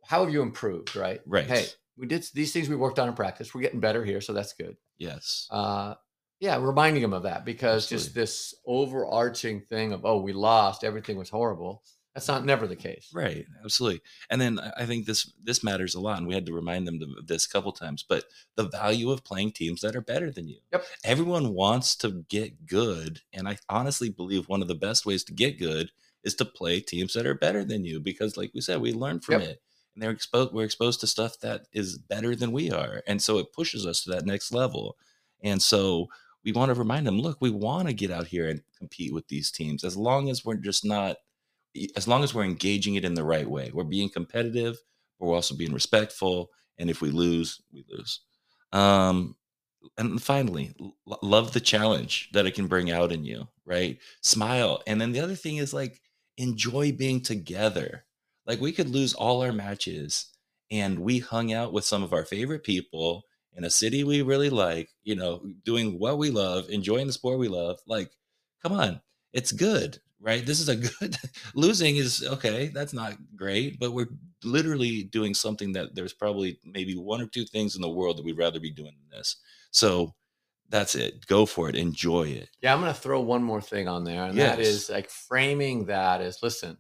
How 0.05 0.23
have 0.23 0.33
you 0.33 0.41
improved, 0.41 0.95
right? 0.95 1.21
Right. 1.25 1.45
Hey, 1.45 1.65
we 1.97 2.05
did 2.05 2.25
these 2.33 2.51
things 2.53 2.69
we 2.69 2.75
worked 2.75 2.99
on 2.99 3.07
in 3.07 3.13
practice. 3.13 3.53
We're 3.53 3.61
getting 3.61 3.79
better 3.79 4.03
here, 4.05 4.21
so 4.21 4.33
that's 4.33 4.53
good. 4.53 4.75
yes. 4.97 5.47
uh 5.51 5.95
yeah 6.39 6.57
reminding 6.57 7.01
them 7.01 7.13
of 7.13 7.23
that 7.23 7.43
because 7.43 7.87
just 7.87 8.13
this 8.15 8.53
overarching 8.65 9.61
thing 9.61 9.91
of 9.91 10.05
oh 10.05 10.21
we 10.21 10.31
lost 10.33 10.83
everything 10.83 11.17
was 11.17 11.29
horrible 11.29 11.83
that's 12.19 12.27
not 12.27 12.45
never 12.45 12.67
the 12.67 12.75
case 12.75 13.09
Right, 13.13 13.45
absolutely. 13.63 14.01
And 14.29 14.39
then 14.41 14.59
I- 14.59 14.85
think 14.85 15.05
this 15.05 15.31
this 15.43 15.63
matters 15.63 15.95
a 15.95 15.99
lot, 16.01 16.17
and 16.17 16.27
we 16.27 16.33
had 16.33 16.45
to 16.47 16.53
remind 16.53 16.87
them 16.87 16.99
of 17.17 17.27
this 17.27 17.45
a 17.45 17.49
couple 17.49 17.71
times. 17.71 18.03
But 18.07 18.25
the 18.55 18.67
value 18.67 19.09
of 19.11 19.23
playing 19.23 19.53
teams 19.53 19.81
that 19.81 19.95
are 19.95 20.01
better 20.01 20.29
than 20.31 20.47
you. 20.47 20.59
Yep. 20.73 20.85
Everyone 21.03 21.53
wants 21.53 21.95
to 21.97 22.25
get 22.27 22.65
good, 22.65 23.21
and 23.31 23.47
I 23.47 23.57
honestly 23.69 24.09
believe 24.09 24.49
one 24.49 24.61
of 24.61 24.67
the 24.67 24.75
best 24.75 25.05
ways 25.05 25.23
to 25.25 25.33
get 25.33 25.57
good 25.59 25.91
is 26.23 26.35
to 26.35 26.45
play 26.45 26.81
teams 26.81 27.13
that 27.13 27.25
are 27.25 27.33
better 27.35 27.63
than 27.63 27.85
you, 27.85 27.99
because, 27.99 28.35
like 28.35 28.51
we 28.53 28.61
said, 28.61 28.81
we 28.81 28.91
learn 28.91 29.21
from 29.21 29.39
Yep. 29.41 29.49
it, 29.49 29.61
and 29.93 30.03
they're 30.03 30.11
exposed. 30.11 30.51
We're 30.53 30.65
exposed 30.65 30.99
to 31.01 31.07
stuff 31.07 31.39
that 31.39 31.67
is 31.71 31.97
better 31.97 32.35
than 32.35 32.51
we 32.51 32.69
are, 32.71 33.01
and 33.07 33.21
so 33.21 33.37
it 33.37 33.53
pushes 33.53 33.85
us 33.85 34.03
to 34.03 34.09
that 34.11 34.25
next 34.25 34.51
level. 34.51 34.97
And 35.41 35.61
so 35.61 36.07
we 36.43 36.51
want 36.51 36.69
to 36.69 36.75
remind 36.79 37.05
them, 37.07 37.19
look, 37.21 37.37
we 37.39 37.49
want 37.51 37.87
to 37.87 37.93
get 37.93 38.11
out 38.11 38.27
here 38.27 38.47
and 38.49 38.61
compete 38.77 39.13
with 39.13 39.27
these 39.29 39.51
teams, 39.51 39.83
as 39.83 39.95
long 39.95 40.29
as 40.29 40.43
we're 40.43 40.55
just 40.55 40.83
not 40.83 41.17
as 41.95 42.07
long 42.07 42.23
as 42.23 42.33
we're 42.33 42.43
engaging 42.43 42.95
it 42.95 43.05
in 43.05 43.13
the 43.13 43.23
right 43.23 43.49
way, 43.49 43.71
we're 43.73 43.83
being 43.83 44.09
competitive, 44.09 44.77
but 45.19 45.27
we're 45.27 45.35
also 45.35 45.55
being 45.55 45.73
respectful. 45.73 46.49
And 46.77 46.89
if 46.89 47.01
we 47.01 47.11
lose, 47.11 47.61
we 47.73 47.85
lose. 47.89 48.21
Um, 48.71 49.35
and 49.97 50.21
finally, 50.21 50.73
l- 50.79 51.19
love 51.21 51.53
the 51.53 51.59
challenge 51.59 52.29
that 52.33 52.45
it 52.45 52.53
can 52.53 52.67
bring 52.67 52.91
out 52.91 53.11
in 53.11 53.23
you, 53.23 53.47
right? 53.65 53.97
Smile. 54.21 54.81
And 54.87 54.99
then 54.99 55.11
the 55.11 55.19
other 55.19 55.35
thing 55.35 55.57
is 55.57 55.73
like 55.73 56.01
enjoy 56.37 56.91
being 56.91 57.21
together. 57.21 58.05
Like 58.45 58.61
we 58.61 58.71
could 58.71 58.89
lose 58.89 59.13
all 59.13 59.41
our 59.41 59.51
matches 59.51 60.27
and 60.71 60.99
we 60.99 61.19
hung 61.19 61.53
out 61.53 61.73
with 61.73 61.85
some 61.85 62.03
of 62.03 62.13
our 62.13 62.25
favorite 62.25 62.63
people 62.63 63.23
in 63.53 63.63
a 63.63 63.69
city 63.69 64.03
we 64.03 64.21
really 64.21 64.49
like, 64.49 64.89
you 65.03 65.15
know, 65.15 65.43
doing 65.65 65.99
what 65.99 66.17
we 66.17 66.29
love, 66.29 66.69
enjoying 66.69 67.07
the 67.07 67.13
sport 67.13 67.39
we 67.39 67.47
love. 67.47 67.79
Like, 67.87 68.11
come 68.61 68.71
on, 68.71 69.01
it's 69.33 69.51
good, 69.51 69.99
right? 70.19 70.45
This 70.45 70.59
is 70.59 70.69
a 70.69 70.75
good 70.99 71.15
losing 71.55 71.95
is 71.97 72.23
okay, 72.25 72.67
that's 72.73 72.93
not 72.93 73.13
great, 73.35 73.79
but 73.79 73.91
we're 73.91 74.09
literally 74.43 75.03
doing 75.03 75.33
something 75.33 75.73
that 75.73 75.95
there's 75.95 76.13
probably 76.13 76.59
maybe 76.65 76.95
one 76.95 77.21
or 77.21 77.25
two 77.27 77.45
things 77.45 77.75
in 77.75 77.81
the 77.81 77.89
world 77.89 78.17
that 78.17 78.25
we'd 78.25 78.37
rather 78.37 78.59
be 78.59 78.71
doing 78.71 78.93
than 79.09 79.17
this. 79.19 79.37
So 79.71 80.13
that's 80.69 80.95
it. 80.95 81.25
Go 81.27 81.45
for 81.45 81.67
it. 81.69 81.75
Enjoy 81.75 82.27
it. 82.27 82.47
yeah 82.61 82.73
i'm 82.73 82.79
going 82.79 82.93
to 82.93 82.99
throw 82.99 83.19
one 83.21 83.41
more 83.43 83.61
thing 83.61 83.87
on 83.87 84.03
there 84.03 84.23
and 84.25 84.37
that 84.37 84.59
Yes. 84.59 84.67
is 84.67 84.89
like 84.89 85.09
framing 85.09 85.85
that 85.87 86.21
as 86.21 86.43
listen 86.43 86.77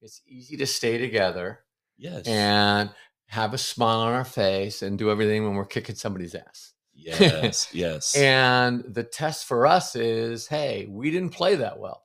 it's 0.00 0.22
easy 0.28 0.56
to 0.58 0.66
stay 0.66 0.96
together 0.98 1.60
Yes. 1.98 2.26
and 2.28 2.90
have 3.28 3.52
a 3.52 3.58
smile 3.58 3.98
on 4.00 4.12
our 4.12 4.24
face 4.24 4.82
and 4.82 4.96
do 4.96 5.10
everything 5.10 5.42
when 5.44 5.54
we're 5.56 5.64
kicking 5.64 5.96
somebody's 5.96 6.34
ass 6.36 6.72
yes. 6.94 7.68
Yes. 7.74 8.14
and 8.16 8.84
the 8.94 9.02
test 9.02 9.46
for 9.46 9.66
us 9.66 9.96
is 9.96 10.46
hey 10.46 10.86
we 10.88 11.10
didn't 11.10 11.30
play 11.30 11.56
that 11.56 11.80
well 11.80 12.04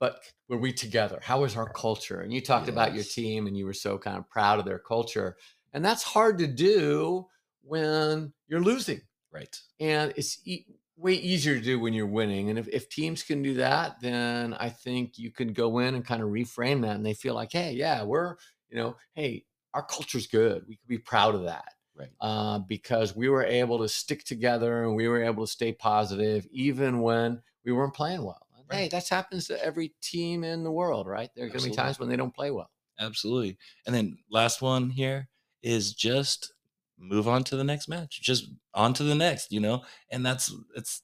but 0.00 0.20
were 0.48 0.58
we 0.58 0.72
together? 0.72 1.20
How 1.22 1.42
was 1.42 1.56
our 1.56 1.68
culture? 1.72 2.22
And 2.22 2.32
you 2.32 2.40
talked 2.40 2.68
about 2.68 2.94
your 2.94 3.04
team 3.04 3.46
and 3.46 3.56
you 3.56 3.66
were 3.66 3.72
so 3.74 3.96
kind 3.98 4.16
of 4.18 4.28
proud 4.28 4.58
of 4.58 4.64
their 4.64 4.80
culture 4.80 5.36
and 5.72 5.84
that's 5.84 6.02
hard 6.02 6.38
to 6.38 6.48
do 6.48 7.26
when 7.62 8.32
you're 8.48 8.60
losing. 8.62 9.00
Right. 9.32 9.56
and 9.78 10.12
it's 10.16 10.40
e- 10.44 10.64
way 10.96 11.12
easier 11.14 11.54
to 11.54 11.64
do 11.64 11.78
when 11.78 11.92
you're 11.94 12.06
winning 12.06 12.50
and 12.50 12.58
if, 12.58 12.66
if 12.68 12.88
teams 12.88 13.22
can 13.22 13.42
do 13.42 13.54
that 13.54 14.00
then 14.02 14.54
i 14.54 14.68
think 14.68 15.18
you 15.18 15.30
can 15.30 15.52
go 15.52 15.78
in 15.78 15.94
and 15.94 16.04
kind 16.04 16.20
of 16.20 16.28
reframe 16.30 16.82
that 16.82 16.96
and 16.96 17.06
they 17.06 17.14
feel 17.14 17.34
like 17.34 17.52
hey 17.52 17.72
yeah 17.72 18.02
we're 18.02 18.34
you 18.70 18.76
know 18.76 18.96
hey 19.14 19.44
our 19.72 19.84
culture's 19.84 20.26
good. 20.26 20.64
We 20.66 20.74
can 20.74 20.88
be 20.88 20.98
proud 20.98 21.36
of 21.36 21.44
that 21.44 21.74
Right. 21.96 22.08
uh, 22.20 22.58
because 22.58 23.14
we 23.14 23.28
were 23.28 23.44
able 23.44 23.78
to 23.78 23.88
stick 23.88 24.24
together 24.24 24.82
and 24.82 24.96
we 24.96 25.06
were 25.06 25.22
able 25.22 25.46
to 25.46 25.52
stay 25.52 25.72
positive 25.72 26.44
even 26.50 27.02
when 27.02 27.40
we 27.64 27.70
weren't 27.72 27.94
playing 27.94 28.24
well 28.24 28.46
and 28.70 28.80
hey 28.80 28.88
that 28.88 29.08
happens 29.08 29.46
to 29.46 29.64
every 29.64 29.94
team 30.02 30.44
in 30.44 30.64
the 30.64 30.70
world 30.70 31.06
right 31.06 31.30
there 31.34 31.46
are 31.46 31.48
going 31.48 31.62
to 31.62 31.70
be 31.70 31.74
times 31.76 31.98
when 31.98 32.08
they 32.08 32.16
don't 32.16 32.34
play 32.34 32.50
well 32.50 32.70
Absolutely. 33.00 33.56
And 33.86 33.94
then 33.94 34.18
last 34.30 34.60
one 34.60 34.90
here 34.90 35.28
is 35.62 35.94
just 35.94 36.52
move 36.98 37.26
on 37.26 37.42
to 37.44 37.56
the 37.56 37.64
next 37.64 37.88
match. 37.88 38.20
Just 38.20 38.50
on 38.74 38.92
to 38.94 39.02
the 39.02 39.14
next, 39.14 39.50
you 39.50 39.58
know? 39.60 39.82
And 40.10 40.24
that's 40.24 40.54
it's 40.76 41.02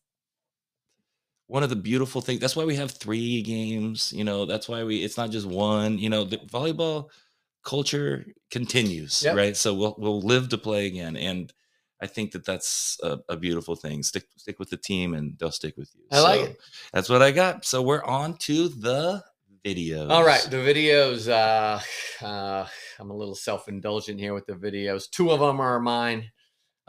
one 1.47 1.63
of 1.63 1.71
the 1.71 1.77
beautiful 1.77 2.21
things. 2.21 2.41
That's 2.41 2.57
why 2.57 2.65
we 2.65 2.77
have 2.77 2.91
three 2.91 3.43
games. 3.43 4.13
You 4.13 4.25
know, 4.25 4.45
that's 4.47 4.69
why 4.69 4.85
we. 4.85 5.03
It's 5.05 5.17
not 5.17 5.31
just 5.31 5.47
one. 5.47 5.99
You 5.99 6.11
know, 6.11 6.25
the 6.25 6.39
volleyball 6.39 7.09
culture 7.65 8.27
continues, 8.51 9.23
Yep. 9.23 9.37
right? 9.37 9.57
So 9.57 9.73
we'll 9.75 9.95
we'll 9.99 10.21
live 10.21 10.49
to 10.51 10.59
play 10.59 10.87
again, 10.87 11.17
and 11.17 11.53
I 12.01 12.07
think 12.07 12.33
that 12.33 12.45
that's 12.45 12.99
a, 13.03 13.19
a 13.29 13.37
beautiful 13.37 13.75
thing. 13.75 14.03
Stick 14.03 14.25
stick 14.37 14.59
with 14.59 14.71
the 14.71 14.77
team, 14.77 15.15
and 15.15 15.39
they'll 15.39 15.51
stick 15.51 15.77
with 15.77 15.91
you. 15.95 16.05
I 16.13 16.21
like 16.21 16.41
it. 16.41 16.59
That's 16.93 17.09
what 17.09 17.23
I 17.23 17.31
got. 17.31 17.65
So 17.65 17.83
we're 17.83 18.05
on 18.05 18.37
to 18.39 18.69
the 18.69 19.25
videos. 19.65 20.11
All 20.11 20.25
right, 20.25 20.47
the 20.51 20.59
videos. 20.59 21.29
Uh, 21.29 21.81
uh, 22.25 22.67
I'm 22.99 23.11
a 23.11 23.17
little 23.17 23.35
self-indulgent 23.35 24.21
here 24.21 24.35
with 24.35 24.47
the 24.47 24.55
videos. 24.55 25.11
Two 25.11 25.31
of 25.31 25.41
them 25.41 25.61
are 25.61 25.81
mine. 25.81 26.31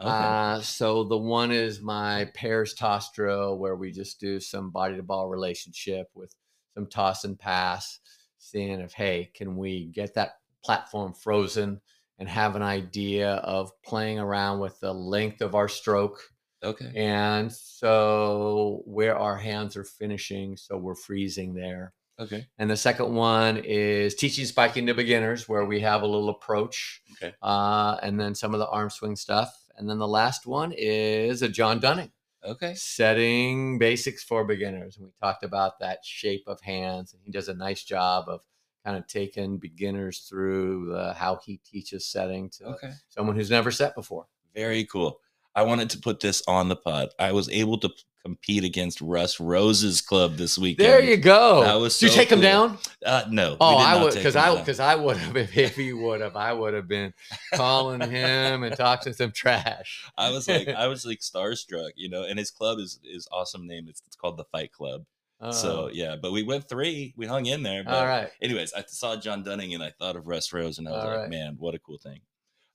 Okay. 0.00 0.10
Uh, 0.10 0.60
so 0.60 1.04
the 1.04 1.18
one 1.18 1.50
is 1.50 1.80
my 1.80 2.30
pairs 2.34 2.74
toss 2.74 3.10
drill, 3.12 3.58
where 3.58 3.76
we 3.76 3.90
just 3.90 4.20
do 4.20 4.38
some 4.38 4.70
body 4.70 4.96
to 4.96 5.02
ball 5.02 5.28
relationship 5.28 6.06
with 6.14 6.32
some 6.74 6.86
toss 6.86 7.24
and 7.24 7.38
pass, 7.38 7.98
seeing 8.38 8.80
if 8.80 8.92
hey, 8.92 9.30
can 9.34 9.56
we 9.56 9.86
get 9.86 10.14
that 10.14 10.34
platform 10.62 11.14
frozen 11.14 11.80
and 12.18 12.28
have 12.28 12.56
an 12.56 12.62
idea 12.62 13.34
of 13.34 13.70
playing 13.84 14.18
around 14.18 14.60
with 14.60 14.78
the 14.80 14.92
length 14.92 15.40
of 15.40 15.54
our 15.54 15.68
stroke 15.68 16.20
okay. 16.62 16.90
and 16.96 17.52
so 17.52 18.82
where 18.84 19.16
our 19.16 19.36
hands 19.36 19.76
are 19.76 19.84
finishing, 19.84 20.56
so 20.56 20.76
we're 20.76 20.94
freezing 20.94 21.54
there. 21.54 21.92
Okay. 22.20 22.48
And 22.58 22.68
the 22.68 22.76
second 22.76 23.14
one 23.14 23.58
is 23.58 24.16
teaching 24.16 24.44
spiking 24.44 24.86
to 24.86 24.94
beginners, 24.94 25.48
where 25.48 25.64
we 25.64 25.80
have 25.80 26.02
a 26.02 26.06
little 26.06 26.30
approach, 26.30 27.00
Okay. 27.12 27.32
uh, 27.42 27.96
and 28.02 28.18
then 28.18 28.34
some 28.34 28.54
of 28.54 28.58
the 28.60 28.68
arm 28.68 28.90
swing 28.90 29.14
stuff. 29.14 29.56
And 29.76 29.88
then 29.88 29.98
the 29.98 30.08
last 30.08 30.44
one 30.44 30.72
is 30.76 31.42
a 31.42 31.48
John 31.48 31.78
Dunning, 31.78 32.10
Okay. 32.44 32.74
setting 32.74 33.78
basics 33.78 34.24
for 34.24 34.44
beginners. 34.44 34.96
And 34.96 35.06
we 35.06 35.12
talked 35.22 35.44
about 35.44 35.78
that 35.78 36.04
shape 36.04 36.42
of 36.48 36.60
hands, 36.60 37.12
and 37.12 37.22
he 37.24 37.30
does 37.30 37.48
a 37.48 37.54
nice 37.54 37.84
job 37.84 38.24
of 38.28 38.40
kind 38.88 38.96
of 38.98 39.06
taking 39.06 39.58
beginners 39.58 40.20
through 40.20 40.94
uh, 40.94 41.12
how 41.12 41.38
he 41.44 41.58
teaches 41.58 42.06
setting 42.06 42.48
to 42.48 42.64
Okay. 42.64 42.90
someone 43.10 43.36
who's 43.36 43.50
never 43.50 43.70
set 43.70 43.94
before. 43.94 44.24
Very 44.54 44.86
cool. 44.86 45.20
I 45.54 45.62
wanted 45.62 45.90
to 45.90 45.98
put 45.98 46.20
this 46.20 46.42
on 46.48 46.68
the 46.70 46.76
pod. 46.76 47.10
I 47.18 47.32
was 47.32 47.50
able 47.50 47.76
to 47.80 47.90
compete 48.24 48.64
against 48.64 49.02
Russ 49.02 49.40
Rose's 49.40 50.00
club 50.00 50.36
this 50.36 50.56
weekend. 50.56 50.88
There 50.88 51.02
you 51.02 51.18
go. 51.18 51.60
That 51.62 51.74
was 51.74 51.98
Did 51.98 52.06
you 52.06 52.12
so 52.12 52.16
take 52.16 52.32
him 52.32 52.40
down? 52.40 52.78
Uh, 53.04 53.24
no. 53.28 53.50
we 53.52 53.56
Oh, 53.60 53.76
did 53.78 53.86
I 53.86 54.02
would 54.02 54.14
because 54.14 54.36
I 54.36 54.58
because 54.58 54.80
I 54.80 54.94
would 54.94 55.18
have 55.18 55.36
if, 55.36 55.56
if 55.66 55.76
he 55.76 55.92
would 55.92 56.22
have 56.22 56.34
I 56.34 56.54
would 56.54 56.72
have 56.72 56.88
been 56.88 57.12
calling 57.54 58.00
him 58.00 58.62
and 58.62 58.74
talking 58.74 59.12
some 59.12 59.32
trash. 59.32 60.02
I 60.16 60.30
was 60.30 60.48
like, 60.48 60.68
I 60.84 60.86
was 60.86 61.04
like 61.04 61.18
starstruck, 61.20 61.90
you 61.96 62.08
know. 62.08 62.22
And 62.22 62.38
his 62.38 62.50
club 62.50 62.78
is 62.78 63.00
is 63.04 63.28
awesome 63.30 63.66
name. 63.66 63.86
It's, 63.88 64.02
it's 64.06 64.16
called 64.16 64.38
the 64.38 64.44
Fight 64.44 64.72
Club. 64.72 65.04
So 65.52 65.84
Oh, 65.84 65.90
yeah, 65.92 66.16
but 66.20 66.32
we 66.32 66.42
went 66.42 66.68
three. 66.68 67.14
We 67.16 67.26
hung 67.26 67.46
in 67.46 67.62
there. 67.62 67.84
But 67.84 67.94
all 67.94 68.06
right. 68.06 68.30
anyways, 68.42 68.72
I 68.74 68.84
saw 68.86 69.16
John 69.16 69.42
Dunning 69.42 69.74
and 69.74 69.82
I 69.82 69.90
thought 69.90 70.16
of 70.16 70.26
Russ 70.26 70.52
Rose, 70.52 70.78
and 70.78 70.88
I 70.88 70.92
was 70.92 71.04
All 71.04 71.10
like, 71.10 71.18
right. 71.20 71.30
man, 71.30 71.56
what 71.58 71.74
a 71.74 71.78
cool 71.78 71.98
thing. 71.98 72.20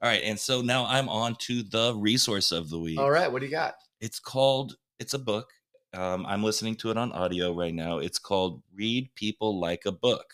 All 0.01 0.09
right, 0.09 0.21
and 0.23 0.39
so 0.39 0.61
now 0.61 0.85
I'm 0.85 1.07
on 1.09 1.35
to 1.41 1.63
the 1.63 1.93
resource 1.95 2.51
of 2.51 2.69
the 2.69 2.79
week. 2.79 2.99
All 2.99 3.11
right. 3.11 3.31
What 3.31 3.39
do 3.39 3.45
you 3.45 3.51
got? 3.51 3.75
It's 4.01 4.19
called. 4.19 4.75
It's 4.99 5.13
a 5.13 5.19
book. 5.19 5.49
Um, 5.93 6.25
I'm 6.25 6.43
listening 6.43 6.75
to 6.77 6.91
it 6.91 6.97
on 6.97 7.11
audio 7.11 7.53
right 7.53 7.73
now. 7.73 7.99
It's 7.99 8.19
called 8.19 8.61
"Read 8.75 9.09
People 9.15 9.59
Like 9.59 9.85
a 9.85 9.91
Book" 9.91 10.33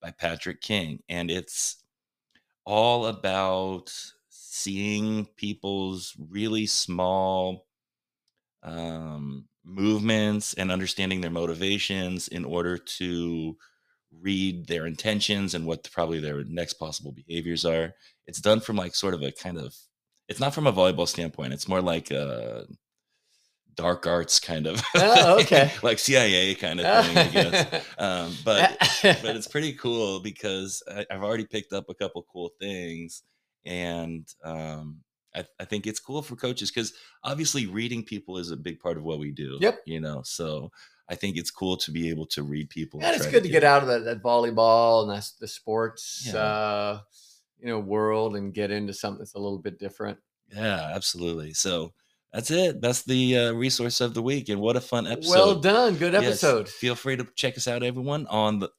by 0.00 0.12
Patrick 0.12 0.60
King, 0.60 1.02
and 1.08 1.30
it's 1.30 1.82
all 2.64 3.06
about 3.06 3.92
seeing 4.30 5.26
people's 5.36 6.14
really 6.30 6.66
small 6.66 7.66
um, 8.62 9.46
movements 9.64 10.54
and 10.54 10.72
understanding 10.72 11.20
their 11.20 11.30
motivations 11.30 12.28
in 12.28 12.44
order 12.44 12.76
to 12.76 13.56
read 14.20 14.66
their 14.66 14.86
intentions 14.86 15.54
and 15.54 15.66
what 15.66 15.88
probably 15.92 16.20
their 16.20 16.44
next 16.44 16.74
possible 16.74 17.12
behaviors 17.12 17.64
are. 17.64 17.94
It's 18.26 18.40
done 18.40 18.60
from 18.60 18.76
like 18.76 18.94
sort 18.94 19.14
of 19.14 19.22
a 19.22 19.32
kind 19.32 19.58
of 19.58 19.74
it's 20.28 20.40
not 20.40 20.54
from 20.54 20.66
a 20.66 20.72
volleyball 20.72 21.08
standpoint. 21.08 21.52
It's 21.52 21.68
more 21.68 21.80
like 21.80 22.10
a 22.10 22.66
dark 23.74 24.06
arts 24.06 24.38
kind 24.38 24.66
of 24.66 24.82
Oh, 24.94 25.40
okay. 25.40 25.72
like 25.82 25.98
CIA 25.98 26.54
kind 26.54 26.80
of 26.80 27.06
thing, 27.06 27.18
I 27.18 27.28
guess. 27.28 27.86
Um, 27.98 28.34
but 28.44 28.78
but 29.02 29.36
it's 29.36 29.46
pretty 29.46 29.74
cool 29.74 30.20
because 30.20 30.82
I, 30.90 31.06
I've 31.10 31.22
already 31.22 31.44
picked 31.46 31.72
up 31.72 31.88
a 31.88 31.94
couple 31.94 32.24
cool 32.32 32.50
things, 32.60 33.22
and 33.64 34.26
um, 34.44 35.00
I, 35.34 35.44
I 35.60 35.64
think 35.64 35.86
it's 35.86 36.00
cool 36.00 36.22
for 36.22 36.36
coaches 36.36 36.70
because 36.70 36.92
obviously 37.24 37.66
reading 37.66 38.04
people 38.04 38.38
is 38.38 38.50
a 38.50 38.56
big 38.56 38.80
part 38.80 38.96
of 38.96 39.04
what 39.04 39.18
we 39.18 39.30
do. 39.30 39.58
Yep. 39.60 39.80
You 39.86 40.00
know, 40.00 40.22
so 40.24 40.70
I 41.08 41.14
think 41.14 41.36
it's 41.36 41.50
cool 41.50 41.76
to 41.78 41.90
be 41.90 42.08
able 42.10 42.26
to 42.26 42.42
read 42.42 42.70
people. 42.70 43.00
and 43.02 43.16
it's 43.16 43.26
good 43.26 43.42
to 43.42 43.48
get 43.48 43.64
out 43.64 43.82
of 43.82 43.88
that, 43.88 44.04
that 44.04 44.22
volleyball 44.22 45.02
and 45.02 45.10
that's 45.10 45.32
the 45.32 45.48
sports 45.48 46.24
Yeah. 46.26 46.36
uh 46.40 47.00
you 47.58 47.66
know 47.68 47.78
world 47.78 48.34
and 48.36 48.52
get 48.52 48.70
into 48.70 48.92
something 48.92 49.18
that's 49.18 49.34
a 49.34 49.38
little 49.38 49.58
bit 49.58 49.78
different. 49.78 50.18
Yeah, 50.54 50.90
absolutely. 50.94 51.54
So 51.54 51.92
that's 52.32 52.50
it. 52.50 52.80
That's 52.80 53.02
the 53.02 53.38
uh, 53.38 53.52
resource 53.52 54.00
of 54.00 54.14
the 54.14 54.22
week, 54.22 54.48
and 54.48 54.58
what 54.60 54.74
a 54.76 54.80
fun 54.80 55.06
episode! 55.06 55.30
Well 55.32 55.54
done. 55.60 55.96
Good 55.96 56.14
Yes, 56.14 56.24
episode. 56.42 56.68
feel 56.68 56.94
free 56.94 57.14
to 57.16 57.26
check 57.36 57.56
us 57.58 57.68
out, 57.68 57.82
everyone, 57.82 58.26
on 58.28 58.58
the 58.58 58.70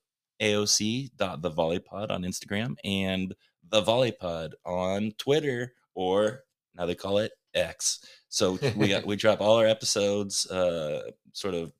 AOC.thevolleypod 0.41 2.09
on 2.11 2.23
Instagram 2.23 2.75
and 2.83 3.33
the 3.69 3.81
Volleypod 3.81 4.53
on 4.65 5.11
Twitter, 5.17 5.73
or 5.95 6.43
now 6.75 6.85
they 6.85 6.95
call 6.95 7.19
it 7.19 7.31
X. 7.53 7.99
So 8.29 8.57
we 8.75 8.89
got, 8.89 9.05
we 9.05 9.15
drop 9.15 9.41
all 9.41 9.57
our 9.57 9.67
episodes, 9.67 10.49
uh, 10.49 11.11
sort 11.33 11.53
of 11.53 11.73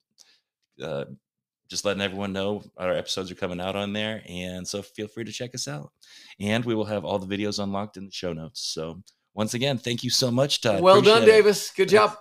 uh, 0.82 1.06
just 1.70 1.86
letting 1.86 2.02
everyone 2.02 2.34
know 2.34 2.64
our 2.78 2.94
episodes 2.94 3.32
are 3.32 3.36
coming 3.36 3.60
out 3.60 3.76
on 3.76 3.94
there. 3.94 4.22
And 4.28 4.68
so 4.68 4.82
feel 4.82 5.08
free 5.08 5.24
to 5.24 5.32
check 5.32 5.56
us 5.56 5.68
out. 5.68 5.92
And 6.40 6.64
we 6.66 6.76
will 6.76 6.86
have 6.86 7.06
all 7.06 7.20
the 7.20 7.38
videos 7.38 7.62
unlocked 7.62 7.98
in 7.98 8.06
the 8.06 8.12
show 8.12 8.34
notes. 8.34 8.62
So 8.62 9.02
once 9.34 9.54
again, 9.54 9.78
thank 9.78 10.04
you 10.04 10.10
so 10.10 10.30
much, 10.30 10.62
Tod. 10.62 10.82
well 10.82 11.02
done, 11.02 11.24
it. 11.24 11.28
Davis. 11.28 11.72
Good 11.72 11.90
job. 11.90 12.16